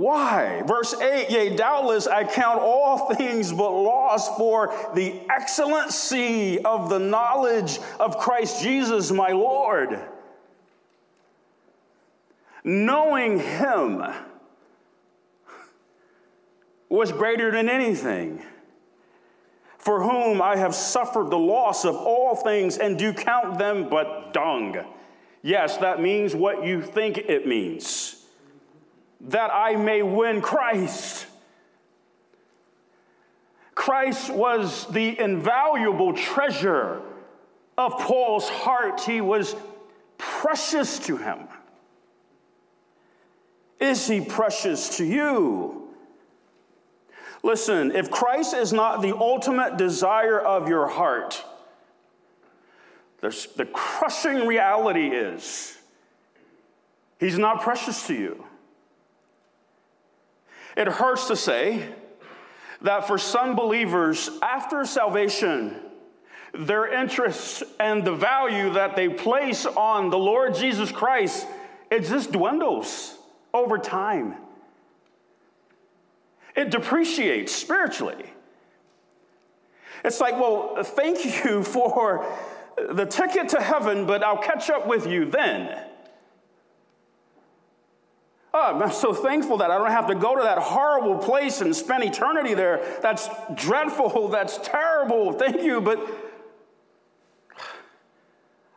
Why? 0.00 0.62
Verse 0.66 0.94
8, 0.98 1.28
yea, 1.28 1.54
doubtless 1.54 2.06
I 2.06 2.24
count 2.24 2.58
all 2.58 3.12
things 3.12 3.52
but 3.52 3.70
loss 3.70 4.34
for 4.38 4.74
the 4.94 5.20
excellency 5.28 6.58
of 6.64 6.88
the 6.88 6.98
knowledge 6.98 7.78
of 7.98 8.16
Christ 8.16 8.62
Jesus 8.62 9.12
my 9.12 9.32
Lord. 9.32 10.00
Knowing 12.64 13.40
him 13.40 14.02
was 16.88 17.12
greater 17.12 17.50
than 17.50 17.68
anything, 17.68 18.42
for 19.76 20.02
whom 20.02 20.40
I 20.40 20.56
have 20.56 20.74
suffered 20.74 21.28
the 21.28 21.38
loss 21.38 21.84
of 21.84 21.94
all 21.94 22.36
things 22.36 22.78
and 22.78 22.98
do 22.98 23.12
count 23.12 23.58
them 23.58 23.90
but 23.90 24.32
dung. 24.32 24.82
Yes, 25.42 25.76
that 25.76 26.00
means 26.00 26.34
what 26.34 26.64
you 26.64 26.80
think 26.80 27.18
it 27.18 27.46
means 27.46 28.19
that 29.28 29.50
I 29.52 29.76
may 29.76 30.02
win 30.02 30.40
Christ. 30.40 31.26
Christ 33.74 34.30
was 34.30 34.86
the 34.88 35.18
invaluable 35.18 36.12
treasure 36.12 37.00
of 37.78 37.92
Paul's 37.98 38.48
heart. 38.48 39.00
He 39.00 39.20
was 39.20 39.56
precious 40.18 40.98
to 41.00 41.16
him. 41.16 41.48
Is 43.78 44.06
he 44.06 44.20
precious 44.20 44.98
to 44.98 45.04
you? 45.04 45.88
Listen, 47.42 47.90
if 47.92 48.10
Christ 48.10 48.52
is 48.52 48.72
not 48.72 49.00
the 49.00 49.16
ultimate 49.16 49.78
desire 49.78 50.38
of 50.38 50.68
your 50.68 50.86
heart, 50.86 51.42
the 53.20 53.68
crushing 53.72 54.46
reality 54.46 55.08
is 55.08 55.78
he's 57.18 57.38
not 57.38 57.62
precious 57.62 58.06
to 58.08 58.14
you. 58.14 58.44
It 60.80 60.88
hurts 60.88 61.28
to 61.28 61.36
say 61.36 61.86
that 62.80 63.06
for 63.06 63.18
some 63.18 63.54
believers, 63.54 64.30
after 64.40 64.86
salvation, 64.86 65.76
their 66.54 66.90
interests 66.90 67.62
and 67.78 68.02
the 68.02 68.14
value 68.14 68.72
that 68.72 68.96
they 68.96 69.10
place 69.10 69.66
on 69.66 70.08
the 70.08 70.16
Lord 70.16 70.54
Jesus 70.54 70.90
Christ, 70.90 71.46
it 71.90 72.04
just 72.04 72.32
dwindles 72.32 73.18
over 73.52 73.76
time. 73.76 74.36
It 76.56 76.70
depreciates 76.70 77.54
spiritually. 77.54 78.32
It's 80.02 80.18
like, 80.18 80.40
well, 80.40 80.82
thank 80.82 81.44
you 81.44 81.62
for 81.62 82.24
the 82.90 83.04
ticket 83.04 83.50
to 83.50 83.60
heaven, 83.60 84.06
but 84.06 84.24
I'll 84.24 84.38
catch 84.38 84.70
up 84.70 84.86
with 84.86 85.06
you 85.06 85.26
then. 85.26 85.89
Oh, 88.52 88.80
I'm 88.82 88.90
so 88.90 89.14
thankful 89.14 89.58
that 89.58 89.70
I 89.70 89.78
don't 89.78 89.92
have 89.92 90.08
to 90.08 90.14
go 90.16 90.34
to 90.34 90.42
that 90.42 90.58
horrible 90.58 91.18
place 91.18 91.60
and 91.60 91.74
spend 91.74 92.02
eternity 92.02 92.54
there. 92.54 92.98
That's 93.00 93.28
dreadful. 93.54 94.28
That's 94.32 94.58
terrible. 94.58 95.32
Thank 95.32 95.62
you. 95.62 95.80
But 95.80 96.00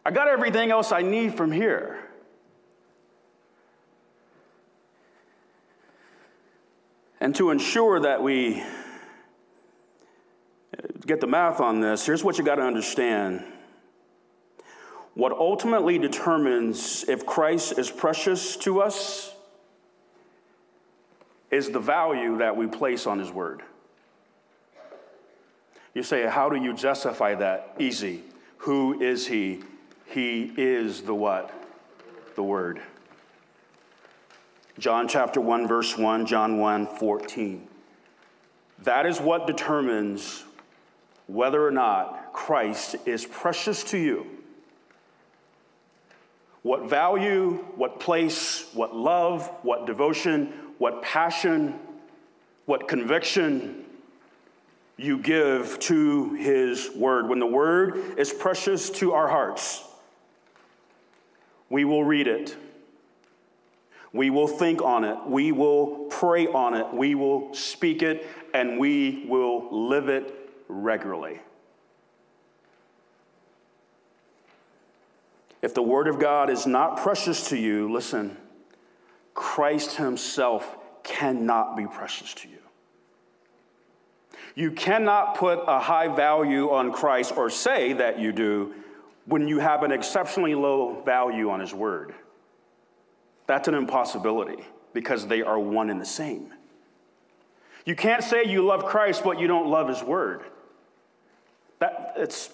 I 0.06 0.12
got 0.12 0.28
everything 0.28 0.70
else 0.70 0.92
I 0.92 1.02
need 1.02 1.36
from 1.36 1.52
here. 1.52 2.00
And 7.20 7.34
to 7.36 7.50
ensure 7.50 8.02
that 8.02 8.22
we 8.22 8.62
uh, 8.62 8.66
get 11.06 11.22
the 11.22 11.28
math 11.28 11.62
on 11.62 11.80
this, 11.80 12.06
here's 12.06 12.24
what 12.24 12.38
you 12.38 12.44
got 12.44 12.56
to 12.56 12.64
understand. 12.64 13.44
What 15.16 15.32
ultimately 15.32 15.98
determines 15.98 17.06
if 17.08 17.26
Christ 17.26 17.80
is 17.80 17.90
precious 17.90 18.58
to 18.58 18.82
us 18.82 19.33
is 21.54 21.70
the 21.70 21.80
value 21.80 22.40
that 22.40 22.58
we 22.58 22.66
place 22.66 23.06
on 23.06 23.20
His 23.20 23.32
Word. 23.32 23.62
You 25.94 26.02
say, 26.02 26.26
How 26.26 26.50
do 26.50 26.56
you 26.56 26.74
justify 26.74 27.36
that? 27.36 27.76
Easy. 27.80 28.24
Who 28.58 29.00
is 29.00 29.28
He? 29.28 29.62
He 30.08 30.52
is 30.58 31.02
the 31.02 31.14
what? 31.14 31.54
The 32.36 32.42
Word. 32.42 32.82
John 34.80 35.08
chapter 35.08 35.40
1, 35.40 35.68
verse 35.68 35.96
1, 35.96 36.26
John 36.26 36.58
1, 36.58 36.88
14. 36.88 37.68
That 38.80 39.06
is 39.06 39.22
what 39.22 39.46
determines 39.46 40.44
whether 41.28 41.66
or 41.66 41.72
not 41.72 42.34
Christ 42.34 42.96
is 43.06 43.26
precious 43.26 43.84
to 43.86 44.00
you. 44.00 44.26
What 46.64 46.90
value, 46.90 47.64
what 47.76 48.00
place, 48.00 48.68
what 48.74 48.96
love, 48.96 49.48
what 49.62 49.86
devotion, 49.86 50.52
what 50.84 51.02
passion, 51.02 51.80
what 52.66 52.90
conviction 52.90 53.86
you 54.98 55.18
give 55.18 55.80
to 55.80 56.34
His 56.34 56.92
Word. 56.94 57.30
When 57.30 57.40
the 57.40 57.46
Word 57.46 58.20
is 58.20 58.34
precious 58.34 58.90
to 58.90 59.14
our 59.14 59.30
hearts, 59.30 59.82
We 61.70 61.86
will 61.86 62.04
read 62.04 62.28
it. 62.28 62.58
We 64.12 64.30
will 64.30 64.50
think 64.50 64.82
on 64.82 65.06
it. 65.06 65.18
We 65.26 65.54
will 65.54 66.08
pray 66.10 66.48
on 66.48 66.74
it. 66.74 66.94
We 66.94 67.16
will 67.16 67.54
speak 67.54 68.04
it. 68.04 68.28
And 68.54 68.78
we 68.78 69.26
will 69.30 69.88
live 69.88 70.10
it 70.10 70.52
regularly. 70.68 71.40
If 75.62 75.74
the 75.74 75.82
Word 75.82 76.10
of 76.10 76.20
God 76.20 76.50
is 76.50 76.68
not 76.68 76.98
precious 76.98 77.48
to 77.50 77.58
you, 77.58 77.90
listen, 77.90 78.38
Christ 79.34 79.96
Himself 79.96 80.78
cannot 81.04 81.76
be 81.76 81.86
precious 81.86 82.34
to 82.36 82.48
you. 82.48 82.58
You 84.56 84.72
cannot 84.72 85.36
put 85.36 85.60
a 85.68 85.80
high 85.80 86.08
value 86.08 86.70
on 86.72 86.92
Christ 86.92 87.36
or 87.36 87.50
say 87.50 87.94
that 87.94 88.20
you 88.20 88.32
do 88.32 88.74
when 89.26 89.48
you 89.48 89.60
have 89.60 89.84
an 89.84 89.92
exceptionally 89.92 90.54
low 90.54 91.02
value 91.04 91.50
on 91.50 91.60
His 91.60 91.74
Word. 91.74 92.14
That's 93.48 93.68
an 93.68 93.74
impossibility 93.74 94.64
because 94.94 95.28
they 95.28 95.42
are 95.42 95.60
one 95.60 95.90
and 95.90 96.00
the 96.00 96.06
same. 96.06 96.54
You 97.86 97.96
can't 97.96 98.24
say 98.24 98.46
you 98.46 98.64
love 98.66 98.86
Christ, 98.86 99.24
but 99.24 99.40
you 99.40 99.48
don't 99.48 99.68
love 99.68 99.90
His 99.90 100.04
Word. 100.04 100.44
That, 101.80 102.14
it's, 102.16 102.50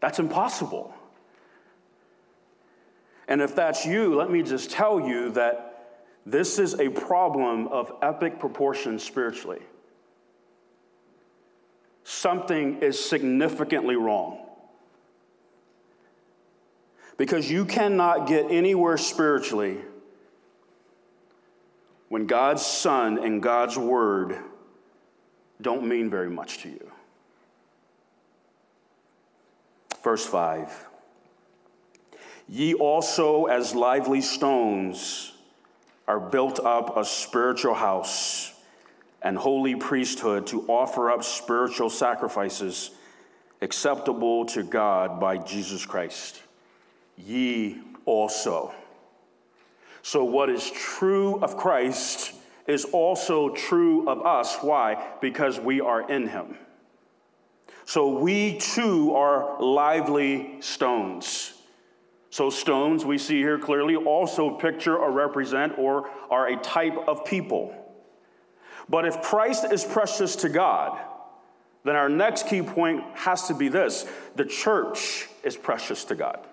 that's 0.00 0.18
impossible. 0.18 0.92
And 3.28 3.40
if 3.40 3.54
that's 3.54 3.86
you, 3.86 4.16
let 4.16 4.30
me 4.30 4.42
just 4.42 4.70
tell 4.70 5.00
you 5.00 5.30
that 5.32 5.69
this 6.26 6.58
is 6.58 6.78
a 6.78 6.88
problem 6.90 7.68
of 7.68 7.92
epic 8.02 8.38
proportions 8.38 9.02
spiritually. 9.02 9.60
Something 12.04 12.80
is 12.82 13.02
significantly 13.02 13.96
wrong. 13.96 14.38
Because 17.16 17.50
you 17.50 17.64
cannot 17.64 18.26
get 18.26 18.50
anywhere 18.50 18.96
spiritually 18.96 19.78
when 22.08 22.26
God's 22.26 22.64
Son 22.64 23.22
and 23.22 23.42
God's 23.42 23.78
Word 23.78 24.38
don't 25.60 25.86
mean 25.86 26.10
very 26.10 26.30
much 26.30 26.58
to 26.62 26.68
you. 26.68 26.90
Verse 30.02 30.26
5 30.26 30.86
Ye 32.48 32.74
also, 32.74 33.46
as 33.46 33.74
lively 33.74 34.20
stones, 34.20 35.29
are 36.10 36.18
built 36.18 36.58
up 36.58 36.96
a 36.96 37.04
spiritual 37.04 37.72
house 37.72 38.52
and 39.22 39.38
holy 39.38 39.76
priesthood 39.76 40.44
to 40.44 40.62
offer 40.66 41.08
up 41.08 41.22
spiritual 41.22 41.88
sacrifices 41.88 42.90
acceptable 43.60 44.44
to 44.44 44.64
God 44.64 45.20
by 45.20 45.38
Jesus 45.38 45.86
Christ. 45.86 46.42
Ye 47.16 47.78
also. 48.06 48.74
So, 50.02 50.24
what 50.24 50.50
is 50.50 50.68
true 50.72 51.38
of 51.44 51.56
Christ 51.56 52.32
is 52.66 52.86
also 52.86 53.50
true 53.50 54.08
of 54.08 54.26
us. 54.26 54.56
Why? 54.62 55.12
Because 55.20 55.60
we 55.60 55.80
are 55.80 56.10
in 56.10 56.26
him. 56.26 56.56
So, 57.84 58.18
we 58.18 58.58
too 58.58 59.14
are 59.14 59.62
lively 59.62 60.56
stones. 60.60 61.52
So, 62.30 62.48
stones 62.48 63.04
we 63.04 63.18
see 63.18 63.38
here 63.38 63.58
clearly 63.58 63.96
also 63.96 64.50
picture 64.50 64.96
or 64.96 65.10
represent 65.10 65.76
or 65.78 66.08
are 66.30 66.46
a 66.46 66.56
type 66.56 66.96
of 67.08 67.24
people. 67.24 67.74
But 68.88 69.04
if 69.04 69.20
Christ 69.20 69.64
is 69.70 69.84
precious 69.84 70.36
to 70.36 70.48
God, 70.48 70.98
then 71.84 71.96
our 71.96 72.08
next 72.08 72.46
key 72.46 72.62
point 72.62 73.02
has 73.14 73.48
to 73.48 73.54
be 73.54 73.68
this 73.68 74.06
the 74.36 74.44
church 74.44 75.28
is 75.42 75.56
precious 75.56 76.04
to 76.06 76.14
God. 76.14 76.46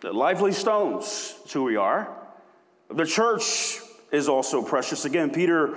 The 0.00 0.12
lively 0.12 0.52
stones, 0.52 1.36
is 1.44 1.52
who 1.52 1.62
we 1.62 1.76
are. 1.76 2.12
The 2.88 3.06
church 3.06 3.78
is 4.10 4.28
also 4.28 4.62
precious. 4.62 5.04
Again, 5.04 5.30
Peter 5.30 5.76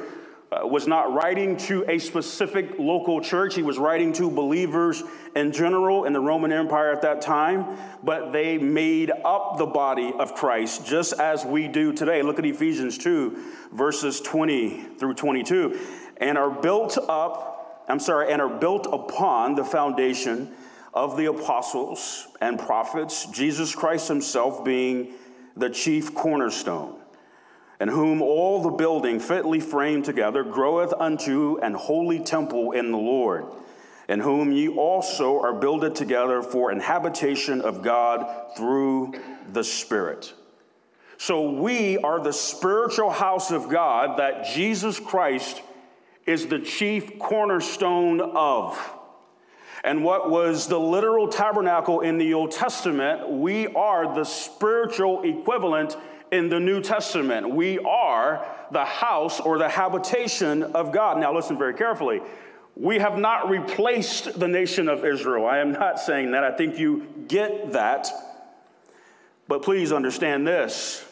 Uh, 0.52 0.66
was 0.68 0.86
not 0.86 1.12
writing 1.12 1.58
to 1.58 1.84
a 1.90 1.98
specific 1.98 2.78
local 2.78 3.20
church, 3.20 3.56
he 3.56 3.64
was 3.64 3.80
writing 3.80 4.14
to 4.14 4.30
believers 4.30 5.02
in 5.36 5.52
general 5.52 6.06
in 6.06 6.14
the 6.14 6.20
Roman 6.20 6.52
Empire 6.52 6.92
at 6.92 7.02
that 7.02 7.20
time, 7.20 7.66
but 8.04 8.32
they 8.32 8.58
made 8.60 9.12
up 9.26 9.58
the 9.58 9.66
body 9.66 10.14
of 10.20 10.36
Christ 10.36 10.86
just 10.86 11.14
as 11.14 11.44
we 11.44 11.68
do 11.68 11.92
today. 11.92 12.22
Look 12.22 12.38
at 12.38 12.46
Ephesians 12.46 12.98
2, 13.00 13.38
verses 13.74 14.22
20 14.22 14.82
through 15.00 15.16
22, 15.16 15.80
and 16.18 16.38
are 16.38 16.52
built 16.52 16.98
up, 17.10 17.84
I'm 17.90 18.00
sorry, 18.00 18.32
and 18.32 18.40
are 18.40 18.60
built 18.60 18.88
upon 18.92 19.56
the 19.56 19.66
foundation 19.66 20.52
of 20.96 21.18
the 21.18 21.26
apostles 21.26 22.28
and 22.40 22.58
prophets, 22.58 23.26
Jesus 23.26 23.76
Christ 23.76 24.08
himself 24.08 24.64
being 24.64 25.14
the 25.58 25.70
chief 25.70 26.16
cornerstone, 26.16 27.00
in 27.80 27.90
whom 27.90 28.22
all 28.22 28.62
the 28.62 28.70
building 28.70 29.20
fitly 29.20 29.60
framed 29.60 30.06
together 30.06 30.44
groweth 30.44 30.94
unto 31.00 31.58
an 31.62 31.74
holy 31.74 32.20
temple 32.20 32.72
in 32.72 32.92
the 32.92 32.98
Lord, 32.98 33.46
in 34.08 34.20
whom 34.20 34.52
ye 34.52 34.70
also 34.70 35.42
are 35.42 35.54
builded 35.54 35.96
together 35.96 36.42
for 36.42 36.72
an 36.72 36.80
habitation 36.80 37.62
of 37.62 37.82
God 37.82 38.56
through 38.56 39.14
the 39.52 39.64
Spirit. 39.64 40.34
So 41.18 41.52
we 41.52 41.98
are 41.98 42.22
the 42.22 42.34
spiritual 42.34 43.10
house 43.10 43.52
of 43.52 43.70
God 43.70 44.20
that 44.20 44.46
Jesus 44.46 45.00
Christ 45.00 45.62
is 46.26 46.48
the 46.48 46.60
chief 46.60 47.20
cornerstone 47.20 48.20
of 48.22 48.78
and 49.86 50.04
what 50.04 50.32
was 50.32 50.68
the 50.68 50.80
literal 50.80 51.28
tabernacle 51.28 52.02
in 52.02 52.18
the 52.18 52.34
Old 52.34 52.50
Testament, 52.50 53.30
we 53.30 53.68
are 53.68 54.16
the 54.16 54.24
spiritual 54.24 55.22
equivalent 55.22 55.96
in 56.36 56.50
the 56.50 56.60
New 56.60 56.82
Testament. 56.82 57.50
We 57.50 57.80
are 57.80 58.46
the 58.72 58.86
house 58.86 59.40
or 59.40 59.58
the 59.58 59.70
habitation 59.70 60.64
of 60.64 60.92
God. 60.92 61.18
Now, 61.18 61.34
listen 61.34 61.58
very 61.58 61.74
carefully. 61.74 62.22
We 62.76 63.00
have 63.00 63.18
not 63.18 63.50
replaced 63.50 64.38
the 64.38 64.48
nation 64.48 64.90
of 64.90 65.06
Israel. 65.06 65.46
I 65.46 65.60
am 65.60 65.72
not 65.72 66.00
saying 66.00 66.32
that. 66.32 66.44
I 66.44 66.52
think 66.52 66.78
you 66.78 67.08
get 67.28 67.72
that. 67.72 68.10
But 69.48 69.62
please 69.64 69.94
understand 69.94 70.46
this. 70.46 71.06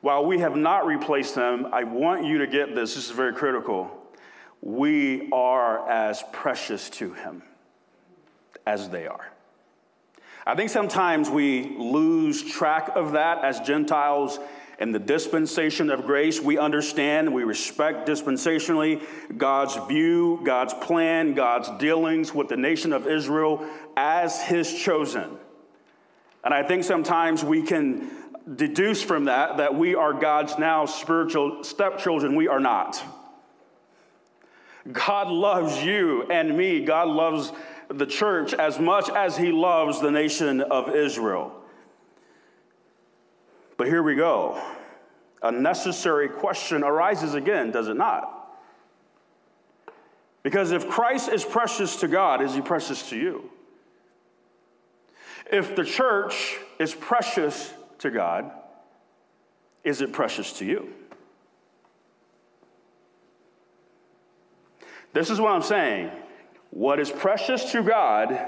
While 0.00 0.26
we 0.26 0.40
have 0.40 0.56
not 0.56 0.86
replaced 0.86 1.34
them, 1.34 1.68
I 1.72 1.84
want 1.84 2.24
you 2.24 2.38
to 2.38 2.46
get 2.46 2.74
this. 2.74 2.94
This 2.94 3.06
is 3.06 3.10
very 3.12 3.34
critical. 3.34 3.90
We 4.62 5.30
are 5.30 5.88
as 5.88 6.24
precious 6.32 6.90
to 6.90 7.12
him 7.12 7.42
as 8.66 8.88
they 8.88 9.06
are. 9.06 9.30
I 10.48 10.54
think 10.54 10.70
sometimes 10.70 11.28
we 11.28 11.76
lose 11.76 12.42
track 12.42 12.90
of 12.94 13.12
that 13.12 13.44
as 13.44 13.58
Gentiles 13.60 14.38
in 14.78 14.92
the 14.92 14.98
dispensation 14.98 15.90
of 15.90 16.04
grace. 16.04 16.40
We 16.40 16.58
understand, 16.58 17.32
we 17.32 17.44
respect 17.44 18.08
dispensationally 18.08 19.02
God's 19.36 19.76
view, 19.88 20.40
God's 20.44 20.74
plan, 20.74 21.34
God's 21.34 21.70
dealings 21.78 22.34
with 22.34 22.48
the 22.48 22.56
nation 22.56 22.92
of 22.92 23.06
Israel 23.06 23.66
as 23.96 24.42
his 24.42 24.72
chosen. 24.72 25.38
And 26.44 26.52
I 26.52 26.62
think 26.62 26.84
sometimes 26.84 27.42
we 27.42 27.62
can 27.62 28.10
deduce 28.54 29.02
from 29.02 29.24
that 29.24 29.56
that 29.56 29.74
we 29.74 29.94
are 29.94 30.12
God's 30.12 30.58
now 30.58 30.86
spiritual 30.86 31.64
stepchildren. 31.64 32.36
We 32.36 32.46
are 32.46 32.60
not. 32.60 33.02
God 34.92 35.28
loves 35.28 35.82
you 35.82 36.22
and 36.30 36.56
me. 36.56 36.84
God 36.84 37.08
loves 37.08 37.52
the 37.88 38.06
church 38.06 38.54
as 38.54 38.78
much 38.78 39.08
as 39.10 39.36
he 39.36 39.50
loves 39.50 40.00
the 40.00 40.10
nation 40.10 40.60
of 40.60 40.94
Israel. 40.94 41.52
But 43.76 43.88
here 43.88 44.02
we 44.02 44.14
go. 44.14 44.62
A 45.42 45.52
necessary 45.52 46.28
question 46.28 46.82
arises 46.82 47.34
again, 47.34 47.70
does 47.70 47.88
it 47.88 47.96
not? 47.96 48.32
Because 50.42 50.72
if 50.72 50.88
Christ 50.88 51.28
is 51.28 51.44
precious 51.44 51.96
to 51.96 52.08
God, 52.08 52.40
is 52.40 52.54
he 52.54 52.60
precious 52.60 53.10
to 53.10 53.16
you? 53.16 53.50
If 55.50 55.76
the 55.76 55.84
church 55.84 56.56
is 56.78 56.94
precious 56.94 57.72
to 57.98 58.10
God, 58.10 58.50
is 59.84 60.00
it 60.00 60.12
precious 60.12 60.52
to 60.54 60.64
you? 60.64 60.92
This 65.12 65.30
is 65.30 65.40
what 65.40 65.52
I'm 65.52 65.62
saying. 65.62 66.10
What 66.70 67.00
is 67.00 67.10
precious 67.10 67.72
to 67.72 67.82
God 67.82 68.38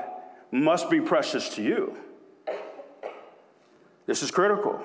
must 0.51 0.91
be 0.91 1.01
precious 1.01 1.49
to 1.57 1.63
you. 1.63 1.97
This 4.07 4.23
is 4.23 4.31
critical. 4.31 4.83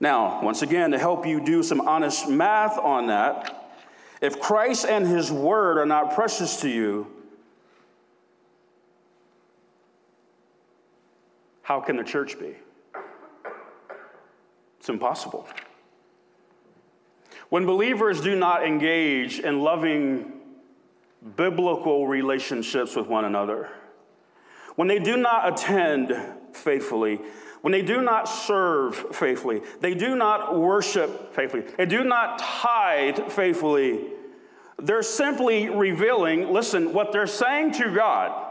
Now, 0.00 0.42
once 0.42 0.62
again, 0.62 0.90
to 0.90 0.98
help 0.98 1.26
you 1.26 1.40
do 1.44 1.62
some 1.62 1.80
honest 1.80 2.28
math 2.28 2.78
on 2.78 3.06
that, 3.06 3.70
if 4.20 4.40
Christ 4.40 4.86
and 4.86 5.06
his 5.06 5.32
word 5.32 5.78
are 5.78 5.86
not 5.86 6.14
precious 6.14 6.60
to 6.60 6.68
you, 6.68 7.06
how 11.62 11.80
can 11.80 11.96
the 11.96 12.04
church 12.04 12.38
be? 12.38 12.54
It's 14.78 14.88
impossible. 14.88 15.48
When 17.48 17.64
believers 17.66 18.20
do 18.20 18.36
not 18.36 18.66
engage 18.66 19.40
in 19.40 19.60
loving 19.60 20.32
biblical 21.36 22.06
relationships 22.06 22.94
with 22.94 23.06
one 23.06 23.24
another. 23.24 23.70
when 24.76 24.88
they 24.88 24.98
do 24.98 25.16
not 25.16 25.52
attend 25.52 26.14
faithfully, 26.52 27.18
when 27.62 27.72
they 27.72 27.82
do 27.82 28.02
not 28.02 28.24
serve 28.24 28.96
faithfully, 29.14 29.62
they 29.80 29.94
do 29.94 30.16
not 30.16 30.58
worship 30.58 31.34
faithfully, 31.34 31.64
they 31.76 31.86
do 31.86 32.04
not 32.04 32.38
tithe 32.38 33.30
faithfully, 33.30 34.12
they're 34.78 35.02
simply 35.02 35.68
revealing, 35.68 36.52
listen, 36.52 36.92
what 36.92 37.12
they're 37.12 37.26
saying 37.26 37.72
to 37.72 37.94
God 37.94 38.42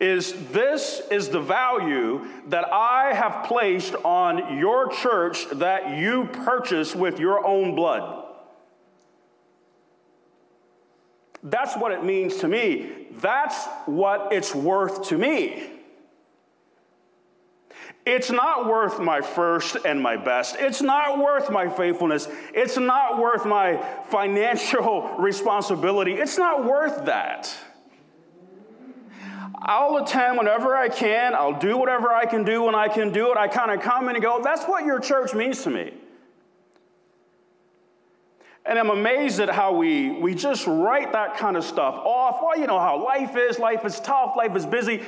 is 0.00 0.32
this 0.50 1.02
is 1.10 1.28
the 1.28 1.40
value 1.40 2.24
that 2.46 2.72
I 2.72 3.12
have 3.12 3.46
placed 3.46 3.94
on 3.96 4.56
your 4.58 4.88
church 4.88 5.46
that 5.54 5.98
you 5.98 6.28
purchased 6.32 6.94
with 6.94 7.18
your 7.18 7.44
own 7.44 7.74
blood. 7.74 8.26
That's 11.42 11.76
what 11.76 11.92
it 11.92 12.04
means 12.04 12.36
to 12.36 12.48
me. 12.48 13.08
That's 13.12 13.66
what 13.86 14.32
it's 14.32 14.54
worth 14.54 15.08
to 15.08 15.18
me. 15.18 15.77
It's 18.08 18.30
not 18.30 18.66
worth 18.66 18.98
my 18.98 19.20
first 19.20 19.76
and 19.84 20.00
my 20.00 20.16
best. 20.16 20.56
It's 20.58 20.80
not 20.80 21.18
worth 21.18 21.50
my 21.50 21.68
faithfulness. 21.68 22.26
It's 22.54 22.78
not 22.78 23.18
worth 23.18 23.44
my 23.44 23.76
financial 24.08 25.14
responsibility. 25.18 26.14
It's 26.14 26.38
not 26.38 26.64
worth 26.64 27.04
that. 27.04 27.54
I'll 29.60 29.98
attend 29.98 30.38
whenever 30.38 30.74
I 30.74 30.88
can. 30.88 31.34
I'll 31.34 31.58
do 31.58 31.76
whatever 31.76 32.08
I 32.10 32.24
can 32.24 32.44
do 32.44 32.62
when 32.62 32.74
I 32.74 32.88
can 32.88 33.12
do 33.12 33.30
it. 33.30 33.36
I 33.36 33.46
kind 33.46 33.70
of 33.70 33.82
come 33.82 34.08
and 34.08 34.22
go. 34.22 34.40
That's 34.42 34.64
what 34.64 34.86
your 34.86 35.00
church 35.00 35.34
means 35.34 35.62
to 35.64 35.70
me. 35.70 35.92
And 38.64 38.78
I'm 38.78 38.88
amazed 38.88 39.38
at 39.40 39.50
how 39.50 39.74
we, 39.74 40.12
we 40.12 40.34
just 40.34 40.66
write 40.66 41.12
that 41.12 41.36
kind 41.36 41.58
of 41.58 41.64
stuff 41.64 41.96
off. 41.96 42.38
Well, 42.40 42.58
you 42.58 42.66
know 42.66 42.78
how 42.78 43.04
life 43.04 43.36
is. 43.36 43.58
Life 43.58 43.84
is 43.84 44.00
tough. 44.00 44.34
Life 44.34 44.56
is 44.56 44.64
busy. 44.64 45.02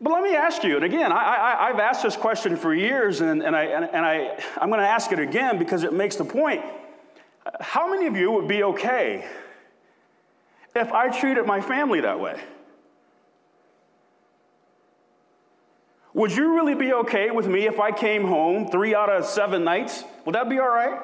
But 0.00 0.12
let 0.12 0.22
me 0.22 0.34
ask 0.34 0.62
you, 0.62 0.76
and 0.76 0.84
again, 0.84 1.10
I, 1.10 1.68
have 1.68 1.80
asked 1.80 2.02
this 2.02 2.16
question 2.16 2.56
for 2.56 2.74
years, 2.74 3.22
and, 3.22 3.42
and, 3.42 3.56
I, 3.56 3.64
and, 3.64 3.84
and 3.84 4.04
I, 4.04 4.38
I'm 4.58 4.68
going 4.68 4.80
to 4.80 4.86
ask 4.86 5.10
it 5.10 5.18
again 5.18 5.58
because 5.58 5.84
it 5.84 5.92
makes 5.92 6.16
the 6.16 6.24
point. 6.24 6.62
How 7.60 7.90
many 7.90 8.06
of 8.06 8.16
you 8.16 8.30
would 8.32 8.46
be 8.46 8.62
okay 8.62 9.26
if 10.74 10.92
I 10.92 11.08
treated 11.08 11.46
my 11.46 11.62
family 11.62 12.02
that 12.02 12.20
way? 12.20 12.38
Would 16.12 16.32
you 16.32 16.54
really 16.54 16.74
be 16.74 16.92
okay 16.92 17.30
with 17.30 17.46
me 17.46 17.66
if 17.66 17.78
I 17.78 17.92
came 17.92 18.24
home 18.26 18.68
three 18.68 18.94
out 18.94 19.10
of 19.10 19.24
seven 19.24 19.64
nights? 19.64 20.04
Would 20.24 20.34
that 20.34 20.48
be 20.48 20.58
all 20.58 20.68
right? 20.68 20.98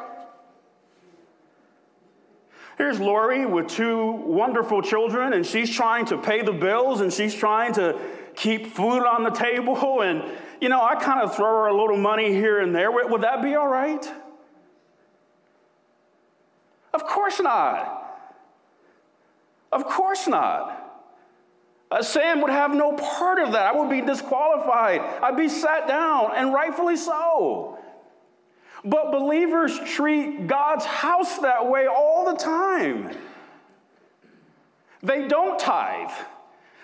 Here's 2.78 2.98
Lori 2.98 3.46
with 3.46 3.68
two 3.68 4.10
wonderful 4.10 4.82
children, 4.82 5.34
and 5.34 5.46
she's 5.46 5.70
trying 5.70 6.06
to 6.06 6.18
pay 6.18 6.42
the 6.42 6.52
bills 6.52 7.00
and 7.00 7.12
she's 7.12 7.34
trying 7.34 7.74
to 7.74 8.00
keep 8.34 8.66
food 8.66 9.06
on 9.06 9.22
the 9.22 9.30
table. 9.30 10.02
And, 10.02 10.24
you 10.60 10.68
know, 10.68 10.82
I 10.82 10.94
kind 10.96 11.20
of 11.20 11.34
throw 11.36 11.62
her 11.62 11.66
a 11.66 11.76
little 11.76 11.96
money 11.96 12.32
here 12.32 12.60
and 12.60 12.74
there. 12.74 12.90
Would 12.90 13.22
that 13.22 13.42
be 13.42 13.54
all 13.54 13.68
right? 13.68 14.10
Of 16.94 17.04
course 17.04 17.40
not. 17.40 17.98
Of 19.70 19.84
course 19.84 20.28
not. 20.28 20.78
Uh, 21.90 22.02
Sam 22.02 22.40
would 22.40 22.50
have 22.50 22.74
no 22.74 22.92
part 22.92 23.38
of 23.38 23.52
that. 23.52 23.74
I 23.74 23.78
would 23.78 23.90
be 23.90 24.00
disqualified. 24.00 25.00
I'd 25.22 25.36
be 25.36 25.48
sat 25.48 25.86
down, 25.86 26.32
and 26.34 26.52
rightfully 26.52 26.96
so. 26.96 27.78
But 28.84 29.12
believers 29.12 29.78
treat 29.86 30.46
God's 30.46 30.84
house 30.84 31.38
that 31.38 31.68
way 31.68 31.86
all 31.86 32.24
the 32.24 32.36
time. 32.36 33.16
They 35.02 35.28
don't 35.28 35.58
tithe. 35.58 36.10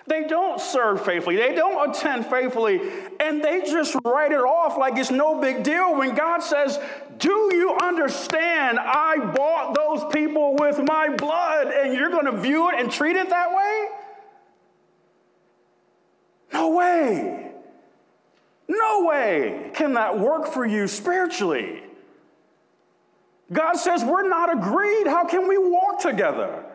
They 0.09 0.23
don't 0.23 0.59
serve 0.59 1.05
faithfully. 1.05 1.35
They 1.35 1.53
don't 1.53 1.91
attend 1.91 2.25
faithfully. 2.25 2.81
And 3.19 3.43
they 3.43 3.61
just 3.61 3.95
write 4.03 4.31
it 4.31 4.39
off 4.39 4.75
like 4.75 4.97
it's 4.97 5.11
no 5.11 5.39
big 5.39 5.61
deal 5.61 5.95
when 5.95 6.15
God 6.15 6.39
says, 6.39 6.79
Do 7.19 7.51
you 7.53 7.77
understand? 7.79 8.79
I 8.79 9.19
bought 9.35 9.75
those 9.75 10.11
people 10.11 10.55
with 10.55 10.79
my 10.79 11.09
blood, 11.09 11.67
and 11.67 11.93
you're 11.93 12.09
going 12.09 12.25
to 12.25 12.41
view 12.41 12.69
it 12.69 12.79
and 12.79 12.91
treat 12.91 13.15
it 13.15 13.29
that 13.29 13.51
way? 13.51 13.87
No 16.53 16.69
way. 16.69 17.51
No 18.67 19.05
way 19.05 19.69
can 19.75 19.93
that 19.93 20.17
work 20.17 20.47
for 20.47 20.65
you 20.65 20.87
spiritually. 20.87 21.83
God 23.53 23.73
says, 23.73 24.03
We're 24.03 24.27
not 24.27 24.51
agreed. 24.51 25.05
How 25.05 25.25
can 25.25 25.47
we 25.47 25.59
walk 25.59 25.99
together? 25.99 26.65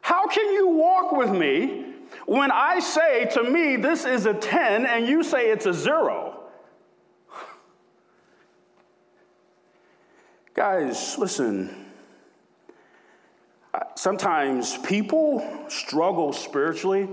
How 0.00 0.26
can 0.26 0.52
you 0.52 0.70
walk 0.70 1.12
with 1.12 1.30
me 1.30 1.87
when 2.26 2.50
I 2.50 2.80
say 2.80 3.26
to 3.32 3.42
me, 3.42 3.76
this 3.76 4.04
is 4.04 4.26
a 4.26 4.34
10, 4.34 4.86
and 4.86 5.06
you 5.06 5.22
say 5.22 5.50
it's 5.50 5.66
a 5.66 5.72
zero. 5.72 6.40
Guys, 10.54 11.16
listen. 11.18 11.86
Uh, 13.74 13.80
sometimes 13.94 14.78
people 14.78 15.42
struggle 15.68 16.32
spiritually 16.32 17.08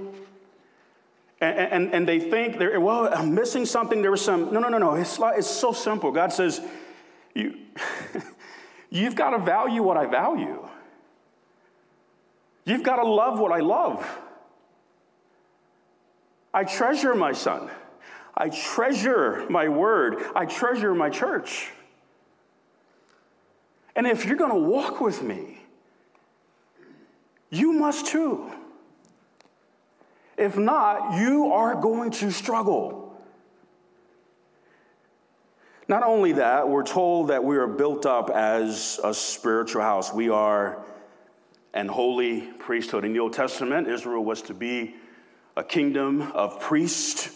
and, 1.42 1.60
and, 1.60 1.94
and, 1.94 2.08
they 2.08 2.20
think 2.20 2.58
they're, 2.58 2.80
well, 2.80 3.14
I'm 3.14 3.36
missing 3.36 3.66
something. 3.66 4.02
There 4.02 4.12
was 4.12 4.22
some, 4.22 4.54
no, 4.54 4.60
no, 4.60 4.70
no, 4.70 4.78
no. 4.78 4.96
It's, 4.96 5.20
it's 5.22 5.50
so 5.50 5.74
simple. 5.74 6.12
God 6.12 6.32
says, 6.32 6.62
you, 7.34 7.58
you've 8.90 9.16
got 9.16 9.32
to 9.32 9.40
value 9.40 9.84
what 9.84 9.98
I 9.98 10.06
value. 10.06 10.66
You've 12.64 12.84
got 12.84 12.98
to 12.98 13.06
love 13.06 13.40
what 13.40 13.52
I 13.52 13.60
love. 13.60 14.08
I 16.56 16.64
treasure 16.64 17.14
my 17.14 17.34
son. 17.34 17.70
I 18.34 18.48
treasure 18.48 19.46
my 19.50 19.68
word. 19.68 20.24
I 20.34 20.46
treasure 20.46 20.96
my 20.96 21.10
church. 21.10 21.70
And 23.94 24.08
if 24.08 24.26
you're 24.26 24.38
going 24.38 24.54
to 24.54 24.70
walk 24.70 25.02
with 25.02 25.22
me, 25.22 25.60
you 27.50 27.74
must 27.74 28.08
too. 28.08 28.50
If 30.38 30.58
not, 30.58 31.20
you 31.20 31.52
are 31.52 31.76
going 31.76 32.12
to 32.12 32.32
struggle. 32.32 33.18
Not 35.90 36.04
only 36.04 36.32
that, 36.34 36.70
we're 36.70 36.84
told 36.86 37.28
that 37.28 37.44
we 37.44 37.58
are 37.58 37.68
built 37.68 38.06
up 38.06 38.30
as 38.30 38.98
a 39.04 39.14
spiritual 39.14 39.82
house. 39.82 40.14
We 40.14 40.30
are 40.30 40.86
an 41.74 41.90
holy 41.90 42.42
priesthood. 42.60 43.04
In 43.04 43.12
the 43.12 43.20
Old 43.20 43.34
Testament, 43.34 43.90
Israel 43.90 44.24
was 44.24 44.42
to 44.44 44.54
be 44.54 44.96
a 45.58 45.64
kingdom 45.64 46.22
of 46.34 46.60
priests 46.60 47.32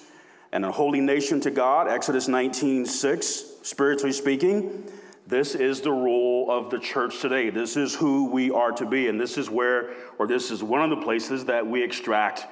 and 0.51 0.65
a 0.65 0.71
holy 0.71 0.99
nation 0.99 1.39
to 1.41 1.51
God. 1.51 1.87
Exodus 1.87 2.27
19 2.27 2.85
6, 2.85 3.43
spiritually 3.61 4.11
speaking. 4.11 4.91
This 5.25 5.55
is 5.55 5.81
the 5.81 5.91
role 5.91 6.47
of 6.49 6.71
the 6.71 6.79
church 6.79 7.21
today. 7.21 7.49
This 7.49 7.77
is 7.77 7.95
who 7.95 8.29
we 8.31 8.49
are 8.49 8.71
to 8.73 8.85
be. 8.85 9.07
And 9.07 9.21
this 9.21 9.37
is 9.37 9.49
where, 9.49 9.93
or 10.17 10.27
this 10.27 10.49
is 10.49 10.63
one 10.63 10.81
of 10.81 10.89
the 10.89 11.03
places 11.05 11.45
that 11.45 11.65
we 11.65 11.83
extract 11.83 12.47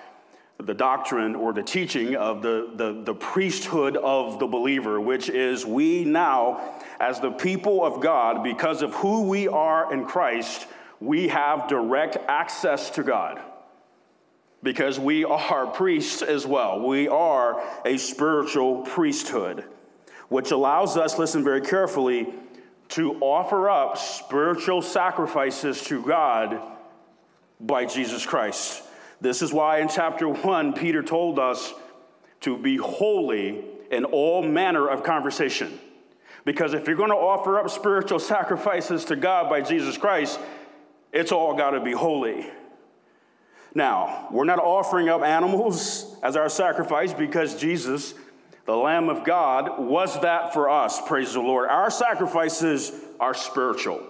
the 0.59 0.73
doctrine 0.73 1.35
or 1.35 1.53
the 1.53 1.63
teaching 1.63 2.15
of 2.15 2.41
the, 2.41 2.71
the, 2.75 3.01
the, 3.03 3.13
priesthood 3.13 3.97
of 3.97 4.39
the 4.39 4.47
believer, 4.47 5.01
which 5.01 5.29
is 5.29 5.65
we 5.65 6.03
now, 6.03 6.79
as 6.99 7.19
the 7.19 7.31
people 7.31 7.83
of 7.83 8.01
God, 8.01 8.43
because 8.43 8.81
of 8.81 8.93
who 8.95 9.23
we 9.23 9.47
are 9.47 9.91
in 9.93 10.05
Christ, 10.05 10.67
we 10.99 11.27
have 11.27 11.67
direct 11.67 12.17
access 12.27 12.89
to 12.91 13.03
God 13.03 13.39
because 14.63 14.99
we 14.99 15.23
are 15.23 15.67
priests 15.67 16.21
as 16.21 16.45
well. 16.45 16.79
We 16.79 17.07
are 17.07 17.63
a 17.85 17.97
spiritual 17.97 18.81
priesthood, 18.81 19.63
which 20.29 20.51
allows 20.51 20.97
us, 20.97 21.17
listen 21.17 21.43
very 21.43 21.61
carefully, 21.61 22.33
to 22.89 23.13
offer 23.15 23.69
up 23.69 23.97
spiritual 23.97 24.81
sacrifices 24.81 25.83
to 25.83 26.01
God 26.03 26.61
by 27.59 27.85
Jesus 27.85 28.25
Christ. 28.25 28.83
This 29.19 29.41
is 29.41 29.51
why 29.51 29.79
in 29.79 29.89
chapter 29.89 30.29
1, 30.29 30.73
Peter 30.73 31.01
told 31.01 31.39
us 31.39 31.73
to 32.41 32.57
be 32.57 32.77
holy 32.77 33.65
in 33.91 34.05
all 34.05 34.43
manner 34.43 34.87
of 34.87 35.03
conversation. 35.03 35.79
Because 36.45 36.73
if 36.73 36.87
you're 36.87 36.95
going 36.95 37.09
to 37.09 37.15
offer 37.15 37.59
up 37.59 37.69
spiritual 37.69 38.19
sacrifices 38.35 39.05
to 39.05 39.15
God 39.15 39.49
by 39.49 39.61
Jesus 39.61 39.97
Christ, 39.97 40.39
it's 41.11 41.31
all 41.31 41.55
got 41.55 41.71
to 41.71 41.81
be 41.81 41.91
holy. 41.91 42.49
Now, 43.73 44.27
we're 44.31 44.45
not 44.45 44.59
offering 44.59 45.09
up 45.09 45.21
animals 45.21 46.15
as 46.23 46.35
our 46.35 46.49
sacrifice 46.49 47.13
because 47.13 47.59
Jesus, 47.59 48.13
the 48.65 48.75
Lamb 48.75 49.09
of 49.09 49.23
God, 49.23 49.79
was 49.79 50.19
that 50.21 50.53
for 50.53 50.69
us. 50.69 51.01
Praise 51.05 51.33
the 51.33 51.41
Lord. 51.41 51.69
Our 51.69 51.91
sacrifices 51.91 52.91
are 53.19 53.33
spiritual. 53.33 54.01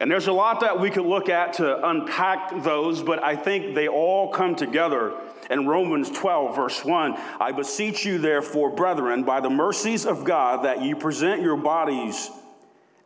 And 0.00 0.10
there's 0.10 0.26
a 0.26 0.32
lot 0.32 0.60
that 0.60 0.80
we 0.80 0.90
could 0.90 1.06
look 1.06 1.28
at 1.28 1.54
to 1.54 1.88
unpack 1.88 2.62
those, 2.62 3.02
but 3.02 3.22
I 3.22 3.36
think 3.36 3.74
they 3.74 3.88
all 3.88 4.28
come 4.28 4.56
together 4.56 5.14
in 5.50 5.66
Romans 5.66 6.10
12, 6.10 6.56
verse 6.56 6.84
1. 6.84 7.16
I 7.40 7.52
beseech 7.52 8.04
you, 8.04 8.18
therefore, 8.18 8.70
brethren, 8.70 9.22
by 9.22 9.40
the 9.40 9.50
mercies 9.50 10.04
of 10.04 10.24
God, 10.24 10.64
that 10.64 10.82
you 10.82 10.96
present 10.96 11.42
your 11.42 11.56
bodies 11.56 12.30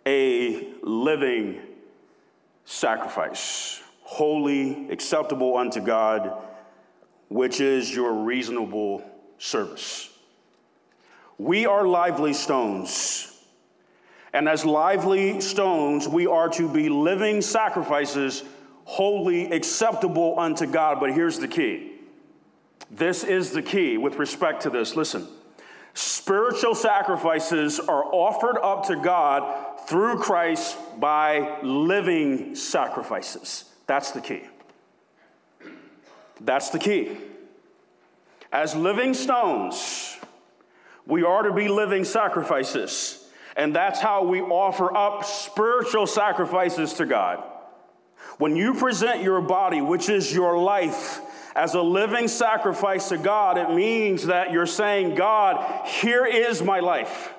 a 0.07 0.67
living 0.83 1.61
sacrifice 2.64 3.78
holy, 4.18 4.90
acceptable 4.90 5.57
unto 5.57 5.81
God, 5.81 6.33
which 7.28 7.61
is 7.61 7.94
your 7.94 8.12
reasonable 8.12 9.09
service. 9.38 10.11
We 11.38 11.66
are 11.66 11.87
lively 11.87 12.33
stones. 12.33 13.33
And 14.33 14.48
as 14.48 14.64
lively 14.64 15.40
stones, 15.40 16.09
we 16.09 16.26
are 16.26 16.48
to 16.48 16.68
be 16.68 16.88
living 16.88 17.40
sacrifices, 17.40 18.42
wholly 18.85 19.52
acceptable 19.52 20.35
unto 20.37 20.66
God. 20.66 20.98
But 20.98 21.14
here's 21.14 21.38
the 21.38 21.46
key 21.46 21.92
this 22.90 23.22
is 23.22 23.52
the 23.52 23.62
key 23.62 23.98
with 23.98 24.16
respect 24.16 24.62
to 24.62 24.70
this. 24.70 24.96
Listen, 24.96 25.28
spiritual 25.94 26.74
sacrifices 26.74 27.78
are 27.78 28.04
offered 28.04 28.59
up 28.59 28.88
to 28.88 28.96
God 28.96 29.78
through 29.87 30.18
Christ 30.18 30.76
by 30.98 31.61
living 31.62 32.57
sacrifices. 32.57 33.66
That's 33.88 34.12
the 34.12 34.20
key. 34.20 34.42
That's 36.40 36.70
the 36.70 36.79
key. 36.79 37.16
As 38.53 38.77
living 38.77 39.14
stones, 39.14 40.16
we 41.07 41.24
are 41.24 41.42
to 41.42 41.53
be 41.53 41.68
living 41.68 42.05
sacrifices. 42.05 43.27
And 43.57 43.74
that's 43.74 43.98
how 43.98 44.24
we 44.24 44.40
offer 44.40 44.94
up 44.96 45.24
spiritual 45.24 46.07
sacrifices 46.07 46.92
to 46.94 47.07
God. 47.07 47.42
When 48.37 48.55
you 48.55 48.74
present 48.74 49.22
your 49.22 49.40
body, 49.40 49.81
which 49.81 50.09
is 50.09 50.33
your 50.33 50.59
life, 50.59 51.20
as 51.57 51.74
a 51.74 51.83
living 51.83 52.29
sacrifice 52.29 53.09
to 53.09 53.16
God, 53.18 53.57
it 53.57 53.74
means 53.74 54.27
that 54.27 54.53
you're 54.53 54.66
saying, 54.66 55.16
God, 55.16 55.87
here 55.87 56.27
is 56.27 56.62
my 56.62 56.81
life. 56.81 57.33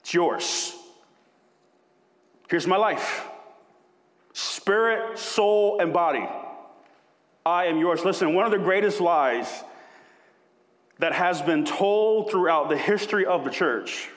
It's 0.00 0.12
yours. 0.12 0.74
Here's 2.48 2.66
my 2.66 2.76
life 2.76 3.26
spirit, 4.34 5.16
soul, 5.16 5.80
and 5.80 5.92
body. 5.92 6.28
I 7.46 7.66
am 7.66 7.78
yours. 7.78 8.04
Listen, 8.04 8.34
one 8.34 8.44
of 8.44 8.50
the 8.50 8.58
greatest 8.58 9.00
lies 9.00 9.62
that 10.98 11.12
has 11.12 11.40
been 11.40 11.64
told 11.64 12.30
throughout 12.30 12.68
the 12.68 12.76
history 12.76 13.24
of 13.24 13.44
the 13.44 13.50
church, 13.50 14.08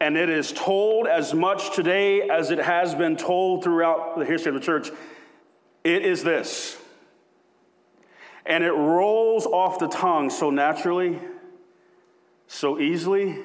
and 0.00 0.16
it 0.16 0.28
is 0.28 0.52
told 0.52 1.06
as 1.06 1.32
much 1.32 1.74
today 1.74 2.28
as 2.28 2.50
it 2.50 2.58
has 2.58 2.94
been 2.94 3.16
told 3.16 3.62
throughout 3.62 4.18
the 4.18 4.24
history 4.24 4.50
of 4.50 4.54
the 4.54 4.64
church, 4.64 4.90
it 5.84 6.04
is 6.04 6.24
this. 6.24 6.76
And 8.46 8.64
it 8.64 8.72
rolls 8.72 9.46
off 9.46 9.78
the 9.78 9.88
tongue 9.88 10.30
so 10.30 10.50
naturally, 10.50 11.20
so 12.48 12.80
easily, 12.80 13.42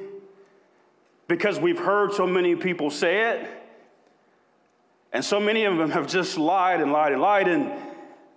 because 1.27 1.59
we've 1.59 1.79
heard 1.79 2.13
so 2.13 2.25
many 2.25 2.55
people 2.55 2.89
say 2.89 3.33
it, 3.33 3.62
and 5.13 5.23
so 5.23 5.39
many 5.39 5.65
of 5.65 5.78
them 5.78 5.91
have 5.91 6.08
just 6.08 6.38
lied 6.38 6.82
and 6.82 6.91
lied 6.91 7.12
and 7.13 7.21
lied. 7.21 7.47
And, 7.47 7.71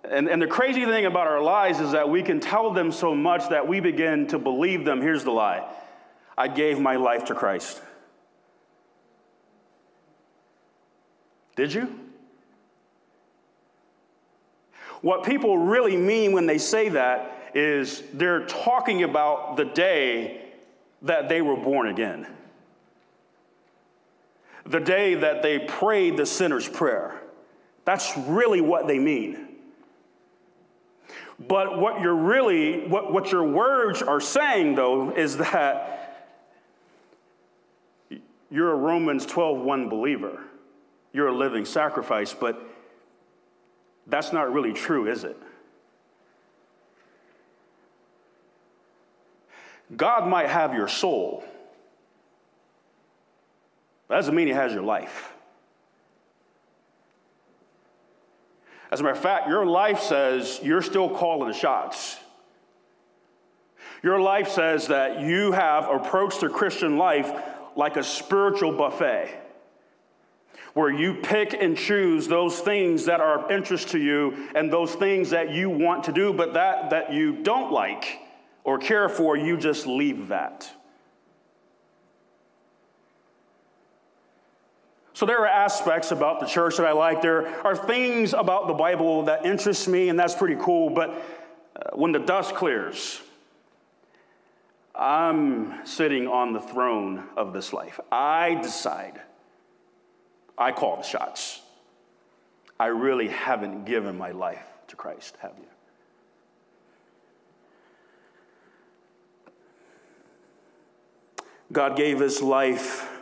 and, 0.09 0.29
and 0.29 0.41
the 0.41 0.47
crazy 0.47 0.85
thing 0.85 1.07
about 1.07 1.25
our 1.25 1.41
lies 1.41 1.79
is 1.79 1.91
that 1.91 2.07
we 2.07 2.21
can 2.21 2.39
tell 2.39 2.71
them 2.71 2.91
so 2.91 3.15
much 3.15 3.49
that 3.49 3.67
we 3.67 3.79
begin 3.79 4.27
to 4.27 4.37
believe 4.37 4.85
them. 4.85 5.01
Here's 5.01 5.23
the 5.23 5.31
lie 5.31 5.67
I 6.37 6.47
gave 6.47 6.79
my 6.79 6.95
life 6.95 7.25
to 7.25 7.35
Christ. 7.35 7.81
Did 11.55 11.73
you? 11.73 11.99
What 15.01 15.23
people 15.23 15.57
really 15.57 15.97
mean 15.97 16.31
when 16.31 16.45
they 16.45 16.59
say 16.59 16.89
that 16.89 17.51
is 17.55 18.03
they're 18.13 18.45
talking 18.45 19.01
about 19.01 19.57
the 19.57 19.65
day 19.65 20.43
that 21.01 21.27
they 21.27 21.41
were 21.41 21.55
born 21.55 21.87
again, 21.87 22.27
the 24.67 24.79
day 24.79 25.15
that 25.15 25.41
they 25.41 25.59
prayed 25.59 26.17
the 26.17 26.25
sinner's 26.25 26.67
prayer. 26.67 27.21
That's 27.85 28.17
really 28.17 28.61
what 28.61 28.87
they 28.87 28.99
mean. 28.99 29.47
But 31.39 31.79
what 31.79 32.01
you're 32.01 32.15
really, 32.15 32.87
what, 32.87 33.13
what 33.13 33.31
your 33.31 33.43
words 33.43 34.01
are 34.01 34.19
saying, 34.19 34.75
though, 34.75 35.11
is 35.11 35.37
that 35.37 36.25
you're 38.49 38.71
a 38.71 38.75
Romans 38.75 39.25
12 39.25 39.59
1 39.59 39.89
believer. 39.89 40.41
You're 41.13 41.27
a 41.27 41.35
living 41.35 41.65
sacrifice, 41.65 42.33
but 42.33 42.61
that's 44.07 44.33
not 44.33 44.51
really 44.51 44.73
true, 44.73 45.09
is 45.09 45.23
it? 45.23 45.37
God 49.95 50.27
might 50.27 50.49
have 50.49 50.73
your 50.73 50.87
soul. 50.87 51.43
That 54.09 54.15
doesn't 54.15 54.35
mean 54.35 54.47
he 54.47 54.53
has 54.53 54.73
your 54.73 54.83
life. 54.83 55.33
As 58.91 59.01
a 59.01 59.03
matter 59.03 59.15
of 59.15 59.21
fact, 59.21 59.49
your 59.49 59.65
life 59.65 59.99
says 59.99 60.59
you're 60.63 60.81
still 60.81 61.09
calling 61.09 61.49
the 61.49 61.57
shots. 61.57 62.17
Your 64.01 64.19
life 64.19 64.49
says 64.49 64.87
that 64.87 65.19
you 65.19 65.51
have 65.51 65.89
approached 65.89 66.41
the 66.41 66.49
Christian 66.49 66.97
life 66.97 67.31
like 67.75 67.97
a 67.97 68.03
spiritual 68.03 68.71
buffet 68.71 69.43
where 70.73 70.91
you 70.91 71.15
pick 71.15 71.53
and 71.59 71.75
choose 71.75 72.27
those 72.27 72.59
things 72.59 73.05
that 73.05 73.19
are 73.19 73.43
of 73.43 73.51
interest 73.51 73.89
to 73.89 73.99
you 73.99 74.47
and 74.53 74.71
those 74.71 74.93
things 74.93 75.31
that 75.31 75.49
you 75.49 75.69
want 75.69 76.03
to 76.03 76.11
do, 76.11 76.31
but 76.31 76.53
that, 76.53 76.91
that 76.91 77.11
you 77.11 77.33
don't 77.41 77.71
like 77.71 78.19
or 78.63 78.77
care 78.77 79.09
for, 79.09 79.35
you 79.35 79.57
just 79.57 79.87
leave 79.87 80.27
that. 80.27 80.71
So 85.17 85.25
there 85.25 85.39
are 85.39 85.47
aspects 85.47 86.11
about 86.11 86.39
the 86.39 86.45
church 86.45 86.77
that 86.77 86.85
I 86.85 86.91
like. 86.91 87.23
There 87.23 87.47
are 87.65 87.75
things 87.75 88.35
about 88.35 88.67
the 88.67 88.75
Bible 88.75 89.23
that 89.23 89.47
interest 89.47 89.87
me, 89.87 90.09
and 90.09 90.19
that's 90.19 90.35
pretty 90.35 90.57
cool. 90.61 90.91
But 90.91 91.09
uh, 91.09 91.95
when 91.95 92.11
the 92.11 92.19
dust 92.19 92.53
clears, 92.53 93.19
I'm 94.93 95.83
sitting 95.87 96.27
on 96.27 96.53
the 96.53 96.59
throne 96.59 97.23
of 97.35 97.51
this 97.51 97.73
life. 97.73 97.99
I 98.11 98.59
decide 98.61 99.19
I 100.55 100.71
call 100.71 100.97
the 100.97 101.01
shots. 101.01 101.61
I 102.79 102.85
really 102.85 103.29
haven't 103.29 103.85
given 103.85 104.19
my 104.19 104.29
life 104.29 104.67
to 104.89 104.95
Christ, 104.95 105.35
have 105.39 105.53
you? 105.57 105.65
God 111.71 111.97
gave 111.97 112.19
his 112.19 112.39
life 112.39 113.16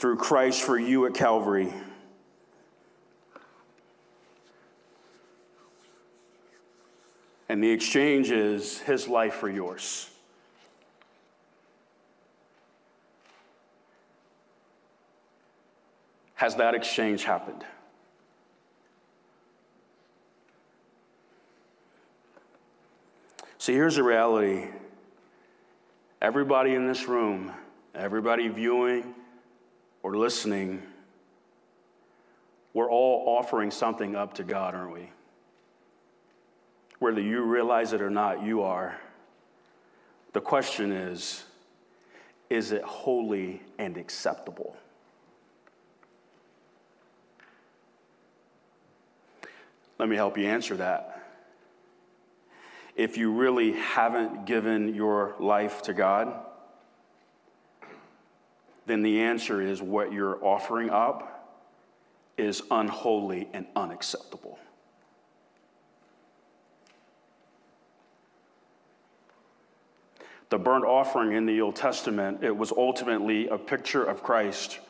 through 0.00 0.16
Christ 0.16 0.62
for 0.62 0.78
you 0.78 1.06
at 1.06 1.14
Calvary. 1.14 1.72
And 7.48 7.62
the 7.62 7.70
exchange 7.70 8.30
is 8.30 8.80
his 8.80 9.06
life 9.06 9.34
for 9.34 9.48
yours. 9.48 10.10
has 16.40 16.56
that 16.56 16.74
exchange 16.74 17.22
happened? 17.22 17.62
See, 23.58 23.74
here's 23.74 23.96
the 23.96 24.02
reality 24.02 24.68
everybody 26.22 26.74
in 26.74 26.86
this 26.88 27.06
room, 27.06 27.52
everybody 27.94 28.48
viewing 28.48 29.14
or 30.02 30.16
listening, 30.16 30.82
we're 32.72 32.90
all 32.90 33.36
offering 33.38 33.70
something 33.70 34.14
up 34.14 34.34
to 34.34 34.44
God, 34.44 34.74
aren't 34.74 34.92
we? 34.92 35.10
Whether 36.98 37.20
you 37.20 37.42
realize 37.42 37.92
it 37.92 38.02
or 38.02 38.10
not, 38.10 38.44
you 38.44 38.62
are. 38.62 38.98
The 40.32 40.40
question 40.40 40.92
is 40.92 41.44
is 42.48 42.72
it 42.72 42.82
holy 42.82 43.62
and 43.78 43.96
acceptable? 43.96 44.76
Let 49.98 50.08
me 50.08 50.16
help 50.16 50.38
you 50.38 50.46
answer 50.46 50.76
that. 50.76 51.22
If 52.96 53.16
you 53.16 53.32
really 53.32 53.72
haven't 53.72 54.46
given 54.46 54.94
your 54.94 55.34
life 55.38 55.82
to 55.82 55.94
God, 55.94 56.34
then 58.90 59.02
the 59.02 59.20
answer 59.20 59.62
is 59.62 59.80
what 59.80 60.12
you're 60.12 60.44
offering 60.44 60.90
up 60.90 61.62
is 62.36 62.62
unholy 62.70 63.48
and 63.52 63.66
unacceptable. 63.76 64.58
The 70.48 70.58
burnt 70.58 70.84
offering 70.84 71.32
in 71.32 71.46
the 71.46 71.60
Old 71.60 71.76
Testament, 71.76 72.42
it 72.42 72.56
was 72.56 72.72
ultimately 72.72 73.46
a 73.46 73.56
picture 73.56 74.02
of 74.02 74.22
Christ, 74.22 74.80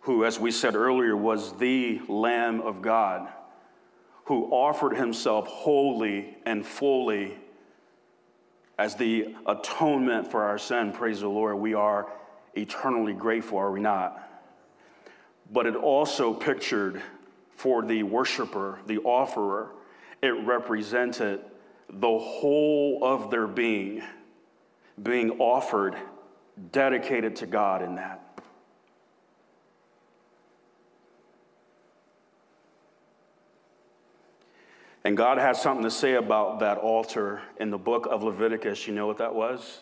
who, 0.00 0.24
as 0.24 0.38
we 0.38 0.50
said 0.50 0.74
earlier, 0.74 1.16
was 1.16 1.56
the 1.56 2.00
Lamb 2.08 2.60
of 2.60 2.82
God 2.82 3.28
who 4.30 4.44
offered 4.52 4.96
himself 4.96 5.48
wholly 5.48 6.36
and 6.46 6.64
fully 6.64 7.36
as 8.78 8.94
the 8.94 9.34
atonement 9.44 10.30
for 10.30 10.44
our 10.44 10.56
sin. 10.56 10.92
Praise 10.92 11.18
the 11.18 11.28
Lord. 11.28 11.56
We 11.56 11.74
are 11.74 12.06
eternally 12.54 13.12
grateful, 13.12 13.58
are 13.58 13.70
we 13.70 13.80
not? 13.80 14.28
But 15.52 15.66
it 15.66 15.76
also 15.76 16.32
pictured 16.32 17.02
for 17.54 17.82
the 17.82 18.02
worshiper, 18.02 18.78
the 18.86 18.98
offerer, 18.98 19.70
it 20.22 20.30
represented 20.46 21.40
the 21.88 22.18
whole 22.18 23.00
of 23.02 23.30
their 23.30 23.46
being 23.46 24.02
being 25.02 25.30
offered, 25.38 25.96
dedicated 26.72 27.36
to 27.36 27.46
God 27.46 27.82
in 27.82 27.94
that. 27.94 28.30
And 35.04 35.16
God 35.16 35.38
has 35.38 35.60
something 35.60 35.84
to 35.84 35.90
say 35.90 36.14
about 36.14 36.60
that 36.60 36.76
altar 36.76 37.40
in 37.58 37.70
the 37.70 37.78
book 37.78 38.06
of 38.10 38.22
Leviticus. 38.22 38.86
You 38.86 38.94
know 38.94 39.06
what 39.06 39.18
that 39.18 39.34
was? 39.34 39.80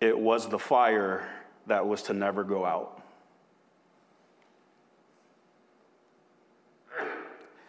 It 0.00 0.18
was 0.18 0.48
the 0.48 0.58
fire 0.58 1.28
that 1.66 1.86
was 1.86 2.02
to 2.04 2.12
never 2.12 2.44
go 2.44 2.64
out. 2.64 3.02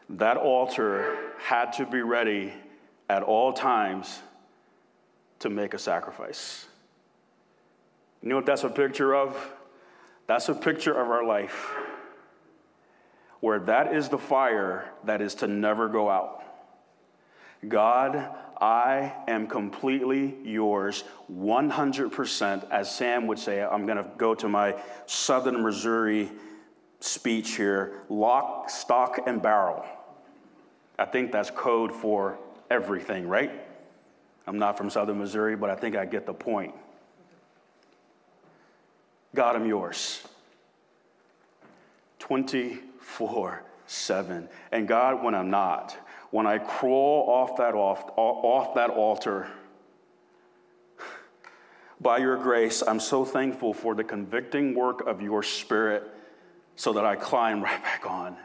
That 0.09 0.37
altar 0.37 1.15
had 1.39 1.73
to 1.73 1.85
be 1.85 2.01
ready 2.01 2.53
at 3.09 3.23
all 3.23 3.53
times 3.53 4.19
to 5.39 5.49
make 5.49 5.73
a 5.73 5.79
sacrifice. 5.79 6.67
You 8.21 8.29
know 8.29 8.35
what 8.35 8.45
that's 8.45 8.63
a 8.63 8.69
picture 8.69 9.15
of? 9.15 9.53
That's 10.27 10.49
a 10.49 10.53
picture 10.53 10.91
of 10.91 11.09
our 11.09 11.23
life, 11.25 11.71
where 13.39 13.59
that 13.61 13.93
is 13.95 14.09
the 14.09 14.17
fire 14.17 14.91
that 15.05 15.21
is 15.21 15.35
to 15.35 15.47
never 15.47 15.87
go 15.87 16.09
out. 16.09 16.43
God, 17.67 18.29
I 18.61 19.13
am 19.27 19.47
completely 19.47 20.37
yours, 20.43 21.03
100%. 21.31 22.69
As 22.69 22.93
Sam 22.93 23.27
would 23.27 23.39
say, 23.39 23.61
I'm 23.61 23.85
going 23.85 23.97
to 23.97 24.09
go 24.17 24.33
to 24.35 24.47
my 24.47 24.75
Southern 25.05 25.61
Missouri 25.63 26.29
speech 27.01 27.55
here 27.55 28.01
lock, 28.09 28.69
stock, 28.69 29.19
and 29.25 29.41
barrel. 29.41 29.85
I 30.97 31.05
think 31.05 31.31
that's 31.31 31.49
code 31.49 31.93
for 31.93 32.37
everything, 32.69 33.27
right? 33.27 33.51
I'm 34.47 34.59
not 34.59 34.77
from 34.77 34.89
Southern 34.89 35.19
Missouri, 35.19 35.55
but 35.55 35.69
I 35.69 35.75
think 35.75 35.95
I 35.95 36.05
get 36.05 36.25
the 36.25 36.33
point. 36.33 36.73
God, 39.35 39.55
I'm 39.55 39.65
yours. 39.65 40.21
24 42.19 43.63
7. 43.85 44.47
And 44.71 44.87
God, 44.87 45.23
when 45.23 45.33
I'm 45.33 45.49
not, 45.49 45.97
when 46.31 46.45
I 46.45 46.59
crawl 46.59 47.29
off 47.29 47.57
that, 47.57 47.73
off, 47.73 48.03
off 48.15 48.75
that 48.75 48.89
altar, 48.89 49.47
by 52.01 52.17
your 52.17 52.37
grace, 52.37 52.83
I'm 52.85 52.99
so 52.99 53.25
thankful 53.25 53.73
for 53.73 53.95
the 53.95 54.03
convicting 54.03 54.75
work 54.75 55.05
of 55.07 55.21
your 55.21 55.41
spirit 55.41 56.03
so 56.75 56.93
that 56.93 57.05
I 57.05 57.15
climb 57.15 57.61
right 57.63 57.83
back 57.83 58.05
on. 58.09 58.37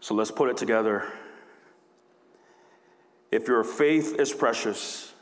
So 0.00 0.14
let's 0.14 0.30
put 0.30 0.50
it 0.50 0.56
together. 0.56 1.10
If 3.32 3.48
your 3.48 3.64
faith 3.64 4.14
is 4.20 4.32
precious, 4.32 5.12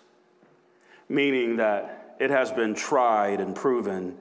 meaning 1.08 1.56
that 1.56 2.16
it 2.20 2.30
has 2.30 2.52
been 2.52 2.74
tried 2.74 3.40
and 3.40 3.54
proven, 3.54 4.16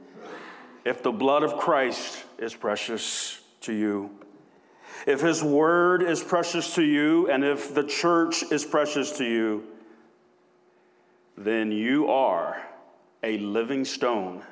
if 0.86 1.04
the 1.04 1.12
blood 1.12 1.44
of 1.44 1.58
Christ 1.58 2.24
is 2.38 2.56
precious 2.56 3.43
to 3.64 3.74
you, 3.74 4.12
if 5.06 5.22
his 5.22 5.44
word 5.44 6.04
is 6.04 6.24
precious 6.24 6.76
to 6.76 6.84
you, 6.84 7.30
and 7.30 7.44
if 7.44 7.74
the 7.74 7.84
church 7.84 8.44
is 8.52 8.64
precious 8.64 9.12
to 9.18 9.26
you, 9.26 9.64
then 11.38 11.72
you 11.72 12.10
are 12.10 12.62
a 13.24 13.38
living 13.40 13.86
stone 13.86 14.44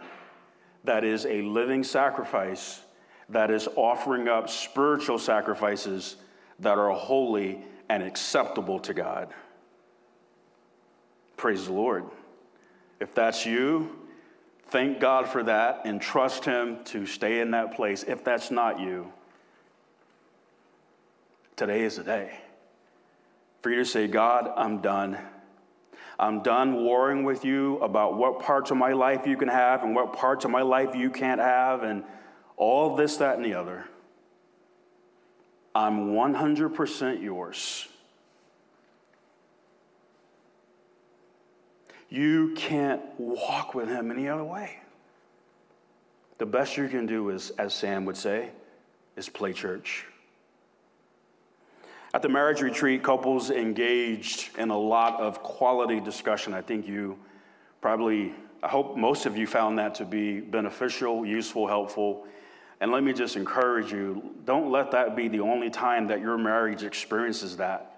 that 0.84 1.04
is 1.04 1.26
a 1.26 1.42
living 1.44 1.84
sacrifice 1.84 2.82
that 3.30 3.52
is 3.52 3.68
offering 3.76 4.28
up 4.28 4.50
spiritual 4.50 5.18
sacrifices 5.18 6.18
that 6.60 6.78
are 6.78 6.92
holy 6.92 7.64
and 7.90 8.04
acceptable 8.04 8.80
to 8.80 8.94
God. 8.94 9.34
Praise 11.38 11.66
the 11.66 11.74
Lord. 11.74 12.06
If 13.00 13.16
that's 13.16 13.46
you, 13.46 13.98
thank 14.72 15.00
God 15.00 15.28
for 15.28 15.44
that 15.44 15.82
and 15.86 16.02
trust 16.02 16.46
Him 16.46 16.84
to 16.86 17.06
stay 17.06 17.40
in 17.40 17.52
that 17.52 17.76
place. 17.76 18.04
If 18.04 18.24
that's 18.24 18.50
not 18.50 18.80
you, 18.80 19.12
today 21.56 21.84
is 21.84 21.98
the 21.98 22.04
day 22.04 22.40
for 23.62 23.70
you 23.70 23.78
to 23.78 23.86
say, 23.86 24.08
God, 24.08 24.52
I'm 24.56 24.82
done. 24.82 25.18
I'm 26.20 26.42
done 26.42 26.84
warring 26.84 27.24
with 27.24 27.46
you 27.46 27.78
about 27.80 28.18
what 28.18 28.40
parts 28.40 28.72
of 28.72 28.78
my 28.78 28.94
life 28.94 29.26
you 29.26 29.38
can 29.38 29.48
have 29.48 29.84
and 29.84 29.96
what 29.96 30.14
parts 30.14 30.46
of 30.46 30.52
my 30.52 30.62
life 30.62 30.96
you 30.96 31.10
can't 31.10 31.42
have. 31.42 31.84
And 31.84 32.04
all 32.58 32.96
this, 32.96 33.18
that, 33.18 33.38
and 33.38 33.46
the 33.46 33.56
other. 33.56 33.86
I'm 35.74 36.12
100% 36.12 37.22
yours. 37.24 37.88
You 42.12 42.54
can't 42.56 43.02
walk 43.18 43.74
with 43.74 43.88
him 43.88 44.12
any 44.12 44.28
other 44.28 44.44
way. 44.44 44.80
The 46.40 46.46
best 46.46 46.76
you 46.76 46.90
can 46.90 47.06
do 47.06 47.30
is, 47.30 47.52
as 47.52 47.74
Sam 47.74 48.04
would 48.04 48.18
say, 48.18 48.50
is 49.16 49.30
play 49.30 49.54
church. 49.54 50.06
At 52.14 52.22
the 52.22 52.28
marriage 52.28 52.62
retreat, 52.62 53.02
couples 53.02 53.50
engaged 53.50 54.58
in 54.58 54.72
a 54.72 54.78
lot 54.78 55.22
of 55.22 55.42
quality 55.42 56.02
discussion. 56.02 56.54
I 56.54 56.62
think 56.62 56.86
you 56.86 57.18
probably, 57.80 58.34
I 58.62 58.68
hope 58.68 58.98
most 58.98 59.26
of 59.26 59.38
you 59.38 59.48
found 59.48 59.80
that 59.80 59.96
to 59.96 60.06
be 60.06 60.42
beneficial, 60.42 61.26
useful, 61.26 61.66
helpful. 61.66 62.28
And 62.82 62.92
let 62.92 63.04
me 63.04 63.14
just 63.14 63.38
encourage 63.38 63.94
you 63.94 64.36
don't 64.44 64.70
let 64.70 64.92
that 64.92 65.16
be 65.16 65.30
the 65.30 65.40
only 65.40 65.70
time 65.70 66.08
that 66.08 66.20
your 66.20 66.38
marriage 66.38 66.84
experiences 66.84 67.56
that. 67.58 67.96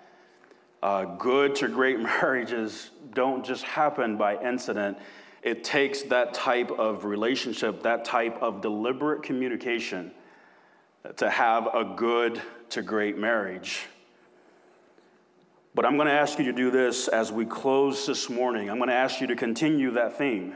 Uh, 0.83 1.05
good 1.05 1.55
to 1.55 1.69
great 1.69 1.99
marriages 2.21 2.91
don't 3.13 3.45
just 3.45 3.63
happen 3.63 4.17
by 4.17 4.41
incident. 4.41 4.97
It 5.41 5.63
takes 5.63 6.03
that 6.03 6.33
type 6.33 6.71
of 6.71 7.05
relationship, 7.05 7.83
that 7.83 8.05
type 8.05 8.41
of 8.41 8.61
deliberate 8.61 9.23
communication 9.23 10.11
to 11.17 11.29
have 11.29 11.67
a 11.67 11.83
good 11.95 12.41
to 12.69 12.81
great 12.81 13.17
marriage. 13.17 13.81
But 15.75 15.85
I'm 15.85 15.95
going 15.95 16.07
to 16.07 16.13
ask 16.13 16.37
you 16.37 16.45
to 16.45 16.53
do 16.53 16.71
this 16.71 17.07
as 17.07 17.31
we 17.31 17.45
close 17.45 18.05
this 18.05 18.29
morning. 18.29 18.69
I'm 18.69 18.77
going 18.77 18.89
to 18.89 18.95
ask 18.95 19.19
you 19.19 19.27
to 19.27 19.35
continue 19.35 19.91
that 19.91 20.17
theme. 20.17 20.55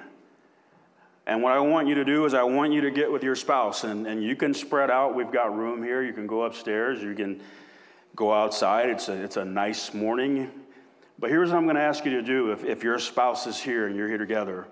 And 1.26 1.41
what 1.41 1.52
I 1.52 1.60
want 1.60 1.88
you 1.88 1.96
to 1.96 2.06
do 2.06 2.24
is, 2.26 2.34
I 2.34 2.43
want 2.43 2.72
you 2.72 2.82
to 2.82 2.91
get 2.91 3.12
with 3.12 3.24
your 3.24 3.36
spouse, 3.36 3.84
and, 3.84 4.08
and 4.08 4.24
you 4.24 4.36
can 4.36 4.54
spread 4.54 4.89
out. 4.89 5.13
We've 5.13 5.32
got 5.32 5.54
room 5.54 5.84
here. 5.84 6.02
You 6.02 6.13
can 6.13 6.28
go 6.28 6.43
upstairs. 6.43 7.02
You 7.02 7.13
can 7.15 7.41
go 8.15 8.32
outside. 8.32 8.89
It's 8.89 9.10
a, 9.10 9.13
it's 9.13 9.36
a 9.36 9.43
nice 9.43 9.93
morning. 9.93 10.50
But 11.19 11.30
here's 11.30 11.49
what 11.49 11.58
I'm 11.58 11.63
going 11.63 11.75
to 11.75 11.82
ask 11.82 12.06
you 12.06 12.12
to 12.12 12.21
do 12.21 12.51
if, 12.51 12.63
if 12.63 12.84
your 12.84 12.99
spouse 12.99 13.47
is 13.47 13.60
here 13.60 13.88
and 13.88 13.95
you're 13.95 14.08
here 14.08 14.17
together 14.17 14.67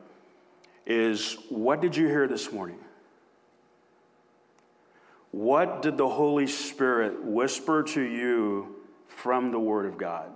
is 0.86 1.38
what 1.50 1.82
did 1.82 1.96
you 1.96 2.08
hear 2.08 2.28
this 2.28 2.52
morning? 2.52 2.78
What 5.32 5.82
did 5.82 5.98
the 5.98 6.08
Holy 6.08 6.48
Spirit 6.48 7.24
whisper 7.24 7.84
to 7.84 8.02
you 8.02 8.76
from 9.08 9.52
the 9.52 9.60
Word 9.60 9.86
of 9.86 9.98
God? 9.98 10.32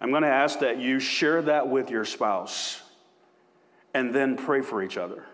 I'm 0.00 0.10
going 0.10 0.22
to 0.22 0.28
ask 0.28 0.60
that 0.60 0.78
you 0.78 1.00
share 1.00 1.42
that 1.42 1.68
with 1.68 1.90
your 1.90 2.04
spouse 2.04 2.82
and 3.94 4.14
then 4.14 4.36
pray 4.36 4.60
for 4.60 4.82
each 4.82 4.96
other. 4.96 5.24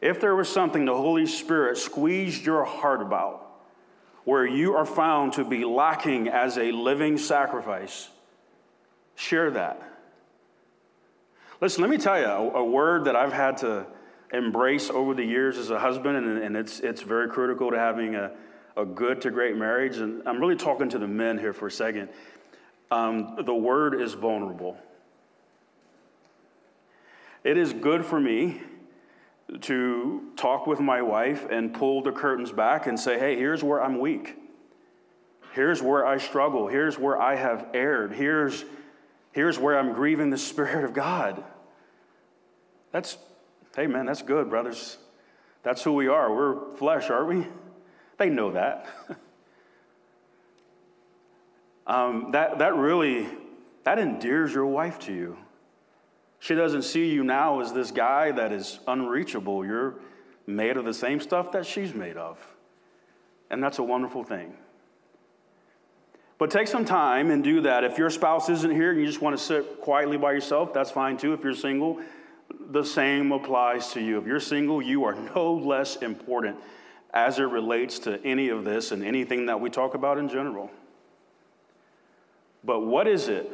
If 0.00 0.20
there 0.20 0.34
was 0.34 0.48
something 0.48 0.84
the 0.84 0.94
Holy 0.94 1.26
Spirit 1.26 1.78
squeezed 1.78 2.44
your 2.44 2.64
heart 2.64 3.02
about, 3.02 3.45
where 4.26 4.44
you 4.44 4.74
are 4.74 4.84
found 4.84 5.34
to 5.34 5.44
be 5.44 5.64
lacking 5.64 6.26
as 6.28 6.58
a 6.58 6.72
living 6.72 7.16
sacrifice, 7.16 8.08
share 9.14 9.52
that. 9.52 9.80
Listen, 11.60 11.80
let 11.82 11.90
me 11.90 11.96
tell 11.96 12.18
you 12.18 12.26
a, 12.26 12.64
word 12.64 13.04
that 13.04 13.14
I've 13.14 13.32
had 13.32 13.58
to 13.58 13.86
embrace 14.32 14.90
over 14.90 15.14
the 15.14 15.24
years 15.24 15.56
as 15.58 15.70
a 15.70 15.78
husband, 15.78 16.16
and, 16.16 16.38
and 16.38 16.56
it's, 16.56 16.80
it's 16.80 17.02
very 17.02 17.28
critical 17.28 17.70
to 17.70 17.78
having 17.78 18.16
a, 18.16 18.32
a 18.76 18.84
good 18.84 19.20
to 19.22 19.30
great 19.30 19.56
marriage. 19.56 19.98
And 19.98 20.26
I'm 20.26 20.40
really 20.40 20.56
talking 20.56 20.88
to 20.88 20.98
the 20.98 21.06
men 21.06 21.38
here 21.38 21.52
for 21.52 21.68
a 21.68 21.70
second. 21.70 22.08
Um, 22.90 23.36
the 23.44 23.54
word 23.54 24.00
is 24.00 24.14
vulnerable. 24.14 24.76
It 27.44 27.56
is 27.56 27.72
good 27.72 28.04
for 28.04 28.18
me 28.18 28.60
to 29.62 30.32
talk 30.36 30.66
with 30.66 30.80
my 30.80 31.02
wife 31.02 31.46
and 31.50 31.72
pull 31.72 32.02
the 32.02 32.12
curtains 32.12 32.50
back 32.50 32.86
and 32.86 32.98
say, 32.98 33.18
hey, 33.18 33.36
here's 33.36 33.62
where 33.62 33.82
I'm 33.82 33.98
weak. 33.98 34.36
Here's 35.52 35.80
where 35.80 36.04
I 36.04 36.18
struggle. 36.18 36.66
Here's 36.66 36.98
where 36.98 37.20
I 37.20 37.36
have 37.36 37.68
erred. 37.72 38.12
Here's, 38.12 38.64
here's 39.32 39.58
where 39.58 39.78
I'm 39.78 39.92
grieving 39.92 40.30
the 40.30 40.38
Spirit 40.52 40.84
of 40.84 40.92
God. 40.92 41.42
That's, 42.92 43.18
hey, 43.74 43.86
man, 43.86 44.06
that's 44.06 44.22
good, 44.22 44.50
brothers. 44.50 44.98
That's 45.62 45.82
who 45.82 45.92
we 45.92 46.08
are. 46.08 46.34
We're 46.34 46.74
flesh, 46.76 47.10
aren't 47.10 47.28
we? 47.28 47.46
They 48.18 48.30
know 48.30 48.52
that. 48.52 48.86
um, 51.86 52.30
that, 52.32 52.60
that 52.60 52.74
really, 52.74 53.26
that 53.84 53.98
endears 53.98 54.54
your 54.54 54.64
wife 54.64 54.98
to 55.00 55.12
you. 55.12 55.36
She 56.38 56.54
doesn't 56.54 56.82
see 56.82 57.08
you 57.10 57.24
now 57.24 57.60
as 57.60 57.72
this 57.72 57.90
guy 57.90 58.30
that 58.32 58.52
is 58.52 58.78
unreachable. 58.86 59.64
You're 59.64 59.94
made 60.46 60.76
of 60.76 60.84
the 60.84 60.94
same 60.94 61.20
stuff 61.20 61.52
that 61.52 61.66
she's 61.66 61.94
made 61.94 62.16
of. 62.16 62.38
And 63.50 63.62
that's 63.62 63.78
a 63.78 63.82
wonderful 63.82 64.24
thing. 64.24 64.54
But 66.38 66.50
take 66.50 66.68
some 66.68 66.84
time 66.84 67.30
and 67.30 67.42
do 67.42 67.62
that. 67.62 67.82
If 67.84 67.96
your 67.96 68.10
spouse 68.10 68.48
isn't 68.50 68.70
here 68.70 68.90
and 68.90 69.00
you 69.00 69.06
just 69.06 69.22
want 69.22 69.36
to 69.36 69.42
sit 69.42 69.80
quietly 69.80 70.18
by 70.18 70.32
yourself, 70.32 70.74
that's 70.74 70.90
fine 70.90 71.16
too. 71.16 71.32
If 71.32 71.42
you're 71.42 71.54
single, 71.54 72.00
the 72.70 72.84
same 72.84 73.32
applies 73.32 73.92
to 73.92 74.00
you. 74.00 74.18
If 74.18 74.26
you're 74.26 74.40
single, 74.40 74.82
you 74.82 75.04
are 75.04 75.14
no 75.14 75.54
less 75.54 75.96
important 75.96 76.56
as 77.14 77.38
it 77.38 77.44
relates 77.44 77.98
to 78.00 78.22
any 78.24 78.50
of 78.50 78.64
this 78.64 78.92
and 78.92 79.02
anything 79.02 79.46
that 79.46 79.58
we 79.58 79.70
talk 79.70 79.94
about 79.94 80.18
in 80.18 80.28
general. 80.28 80.70
But 82.62 82.80
what 82.80 83.08
is 83.08 83.28
it 83.28 83.50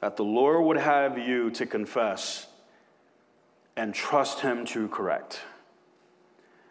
that 0.00 0.16
the 0.16 0.24
Lord 0.24 0.64
would 0.64 0.78
have 0.78 1.18
you 1.18 1.50
to 1.52 1.66
confess 1.66 2.46
and 3.76 3.94
trust 3.94 4.40
Him 4.40 4.64
to 4.66 4.88
correct? 4.88 5.40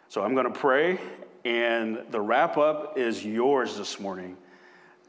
So 0.08 0.22
I'm 0.22 0.34
going 0.34 0.52
to 0.52 0.58
pray, 0.58 0.98
and 1.44 2.02
the 2.10 2.20
wrap 2.20 2.56
up 2.58 2.98
is 2.98 3.24
yours 3.24 3.76
this 3.76 4.00
morning. 4.00 4.36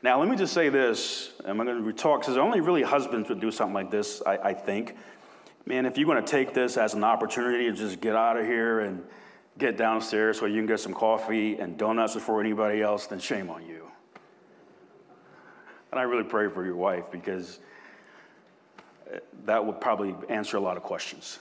Now, 0.03 0.19
let 0.19 0.29
me 0.29 0.35
just 0.35 0.53
say 0.53 0.69
this. 0.69 1.31
I'm 1.45 1.57
going 1.57 1.83
to 1.83 1.93
talk 1.93 2.21
because 2.21 2.37
only 2.37 2.59
really 2.59 2.81
husbands 2.81 3.29
would 3.29 3.39
do 3.39 3.51
something 3.51 3.73
like 3.73 3.91
this, 3.91 4.21
I, 4.25 4.37
I 4.37 4.53
think. 4.53 4.95
Man, 5.65 5.85
if 5.85 5.97
you're 5.97 6.07
going 6.07 6.23
to 6.23 6.29
take 6.29 6.53
this 6.53 6.77
as 6.77 6.95
an 6.95 7.03
opportunity 7.03 7.65
to 7.65 7.73
just 7.73 8.01
get 8.01 8.15
out 8.15 8.37
of 8.37 8.45
here 8.45 8.79
and 8.79 9.03
get 9.59 9.77
downstairs 9.77 10.39
so 10.39 10.47
you 10.47 10.55
can 10.55 10.65
get 10.65 10.79
some 10.79 10.93
coffee 10.93 11.57
and 11.57 11.77
donuts 11.77 12.15
before 12.15 12.39
anybody 12.39 12.81
else, 12.81 13.05
then 13.07 13.19
shame 13.19 13.49
on 13.49 13.65
you. 13.65 13.85
And 15.91 15.99
I 15.99 16.03
really 16.03 16.23
pray 16.23 16.49
for 16.49 16.65
your 16.65 16.77
wife 16.77 17.05
because 17.11 17.59
that 19.45 19.65
would 19.65 19.81
probably 19.81 20.15
answer 20.29 20.57
a 20.57 20.59
lot 20.59 20.77
of 20.77 20.83
questions. 20.83 21.39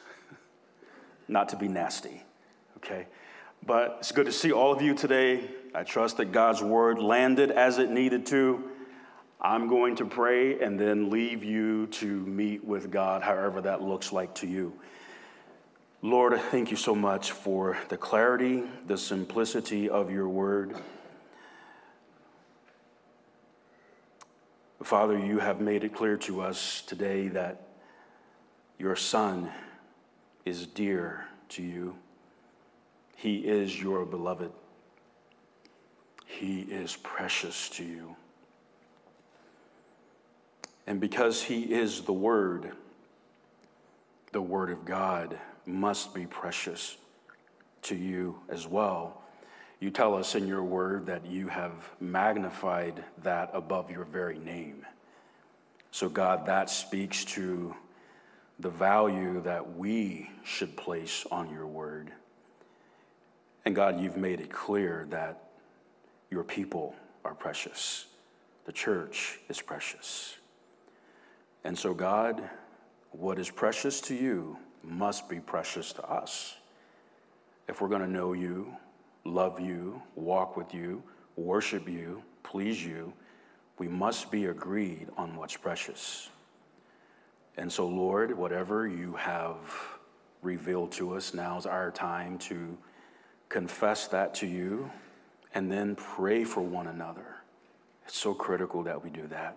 Not 1.29 1.51
to 1.51 1.57
be 1.57 1.69
nasty, 1.69 2.23
okay? 2.79 3.07
But 3.65 3.97
it's 4.01 4.13
good 4.13 4.27
to 4.27 4.33
see 4.33 4.53
all 4.53 4.73
of 4.73 4.83
you 4.83 4.95
today. 4.95 5.45
I 5.75 5.85
trust 5.85 6.17
that 6.17 6.33
God's 6.33 6.63
word 6.63 6.99
landed 6.99 7.51
as 7.51 7.79
it 7.79 7.91
needed 7.91 8.27
to. 8.27 8.65
I'm 9.41 9.69
going 9.69 9.97
to 9.97 10.05
pray 10.05 10.61
and 10.61 10.79
then 10.79 11.11
leave 11.11 11.45
you 11.45 11.87
to 11.87 12.07
meet 12.07 12.65
with 12.65 12.91
God, 12.91 13.23
however 13.23 13.63
that 13.63 13.81
looks 13.81 14.13
like 14.13 14.35
to 14.37 14.47
you. 14.47 14.75
Lord, 16.03 16.39
thank 16.51 16.71
you 16.71 16.77
so 16.77 16.95
much 16.95 17.33
for 17.33 17.79
the 17.89 17.97
clarity, 17.97 18.63
the 18.87 18.97
simplicity 18.97 19.89
of 19.89 20.11
your 20.11 20.29
word. 20.29 20.75
Father, 24.83 25.19
you 25.19 25.39
have 25.39 25.61
made 25.61 25.85
it 25.85 25.95
clear 25.95 26.17
to 26.17 26.41
us 26.41 26.83
today 26.83 27.29
that 27.29 27.69
your 28.79 28.97
Son 28.97 29.51
is 30.47 30.67
dear 30.67 31.27
to 31.51 31.63
you. 31.63 31.97
He 33.15 33.37
is 33.39 33.81
your 33.81 34.07
beloved. 34.07 34.51
He 36.25 36.63
is 36.63 36.97
precious 36.97 37.69
to 37.71 37.85
you. 37.85 38.17
And 40.87 40.99
because 40.99 41.43
He 41.43 41.75
is 41.75 42.01
the 42.01 42.15
Word, 42.15 42.73
the 44.33 44.41
Word 44.41 44.71
of 44.71 44.87
God 44.87 45.39
must 45.67 46.15
be 46.15 46.25
precious 46.25 46.97
to 47.83 47.95
you 47.95 48.41
as 48.49 48.67
well. 48.67 49.21
You 49.81 49.91
tell 49.91 50.15
us 50.15 50.35
in 50.35 50.47
your 50.47 50.63
word 50.63 51.07
that 51.07 51.25
you 51.25 51.49
have 51.49 51.73
magnified 52.01 53.03
that 53.23 53.51
above 53.55 53.91
your 53.91 54.05
very 54.05 54.39
name. 54.39 54.85
So, 55.91 56.09
God, 56.11 56.47
that 56.47 56.69
speaks 56.69 57.25
to 57.27 57.75
the 58.59 58.69
value 58.69 59.41
that 59.41 59.77
we 59.77 60.31
should 60.45 60.77
place 60.77 61.25
on 61.33 61.51
your 61.51 61.67
word. 61.67 62.13
And 63.65 63.75
God, 63.75 64.01
you've 64.01 64.19
made 64.19 64.41
it 64.41 64.53
clear 64.53 65.07
that 65.11 65.45
your 66.31 66.45
people 66.45 66.95
are 67.25 67.35
precious, 67.35 68.07
the 68.67 68.73
church 68.73 69.41
is 69.49 69.61
precious. 69.63 70.37
And 71.65 71.77
so, 71.77 71.95
God, 71.95 72.49
what 73.13 73.39
is 73.39 73.51
precious 73.51 74.01
to 74.03 74.15
you 74.15 74.59
must 74.83 75.29
be 75.29 75.41
precious 75.41 75.93
to 75.95 76.05
us. 76.09 76.57
If 77.69 77.81
we're 77.81 77.89
going 77.89 78.03
to 78.03 78.11
know 78.11 78.33
you, 78.33 78.75
love 79.25 79.61
you, 79.61 80.03
walk 80.15 80.57
with 80.57 80.75
you, 80.75 81.03
worship 81.37 81.89
you, 81.89 82.23
please 82.43 82.85
you, 82.85 83.13
we 83.79 83.89
must 83.89 84.31
be 84.31 84.47
agreed 84.47 85.09
on 85.17 85.37
what's 85.37 85.57
precious. 85.57 86.29
And 87.57 87.73
so, 87.73 87.87
Lord, 87.87 88.37
whatever 88.37 88.87
you 88.87 89.15
have 89.15 89.59
revealed 90.43 90.93
to 90.93 91.15
us, 91.15 91.35
now's 91.35 91.67
our 91.67 91.91
time 91.91 92.39
to 92.39 92.77
confess 93.49 94.07
that 94.09 94.35
to 94.35 94.47
you 94.47 94.91
and 95.55 95.71
then 95.71 95.97
pray 95.97 96.45
for 96.45 96.61
one 96.61 96.87
another. 96.87 97.37
It's 98.07 98.19
so 98.19 98.35
critical 98.35 98.83
that 98.85 99.03
we 99.03 99.11
do 99.11 99.27
that. 99.29 99.57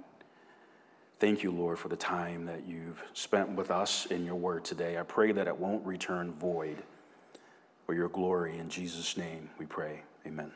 Thank 1.19 1.43
you, 1.43 1.51
Lord, 1.51 1.79
for 1.79 1.87
the 1.87 1.95
time 1.95 2.45
that 2.45 2.67
you've 2.67 3.01
spent 3.13 3.51
with 3.51 3.71
us 3.71 4.07
in 4.07 4.25
your 4.25 4.35
word 4.35 4.65
today. 4.65 4.97
I 4.97 5.03
pray 5.03 5.31
that 5.31 5.47
it 5.47 5.55
won't 5.55 5.85
return 5.85 6.33
void 6.33 6.83
for 7.85 7.93
your 7.93 8.09
glory. 8.09 8.57
In 8.57 8.69
Jesus' 8.69 9.17
name 9.17 9.49
we 9.59 9.65
pray. 9.65 10.03
Amen. 10.25 10.51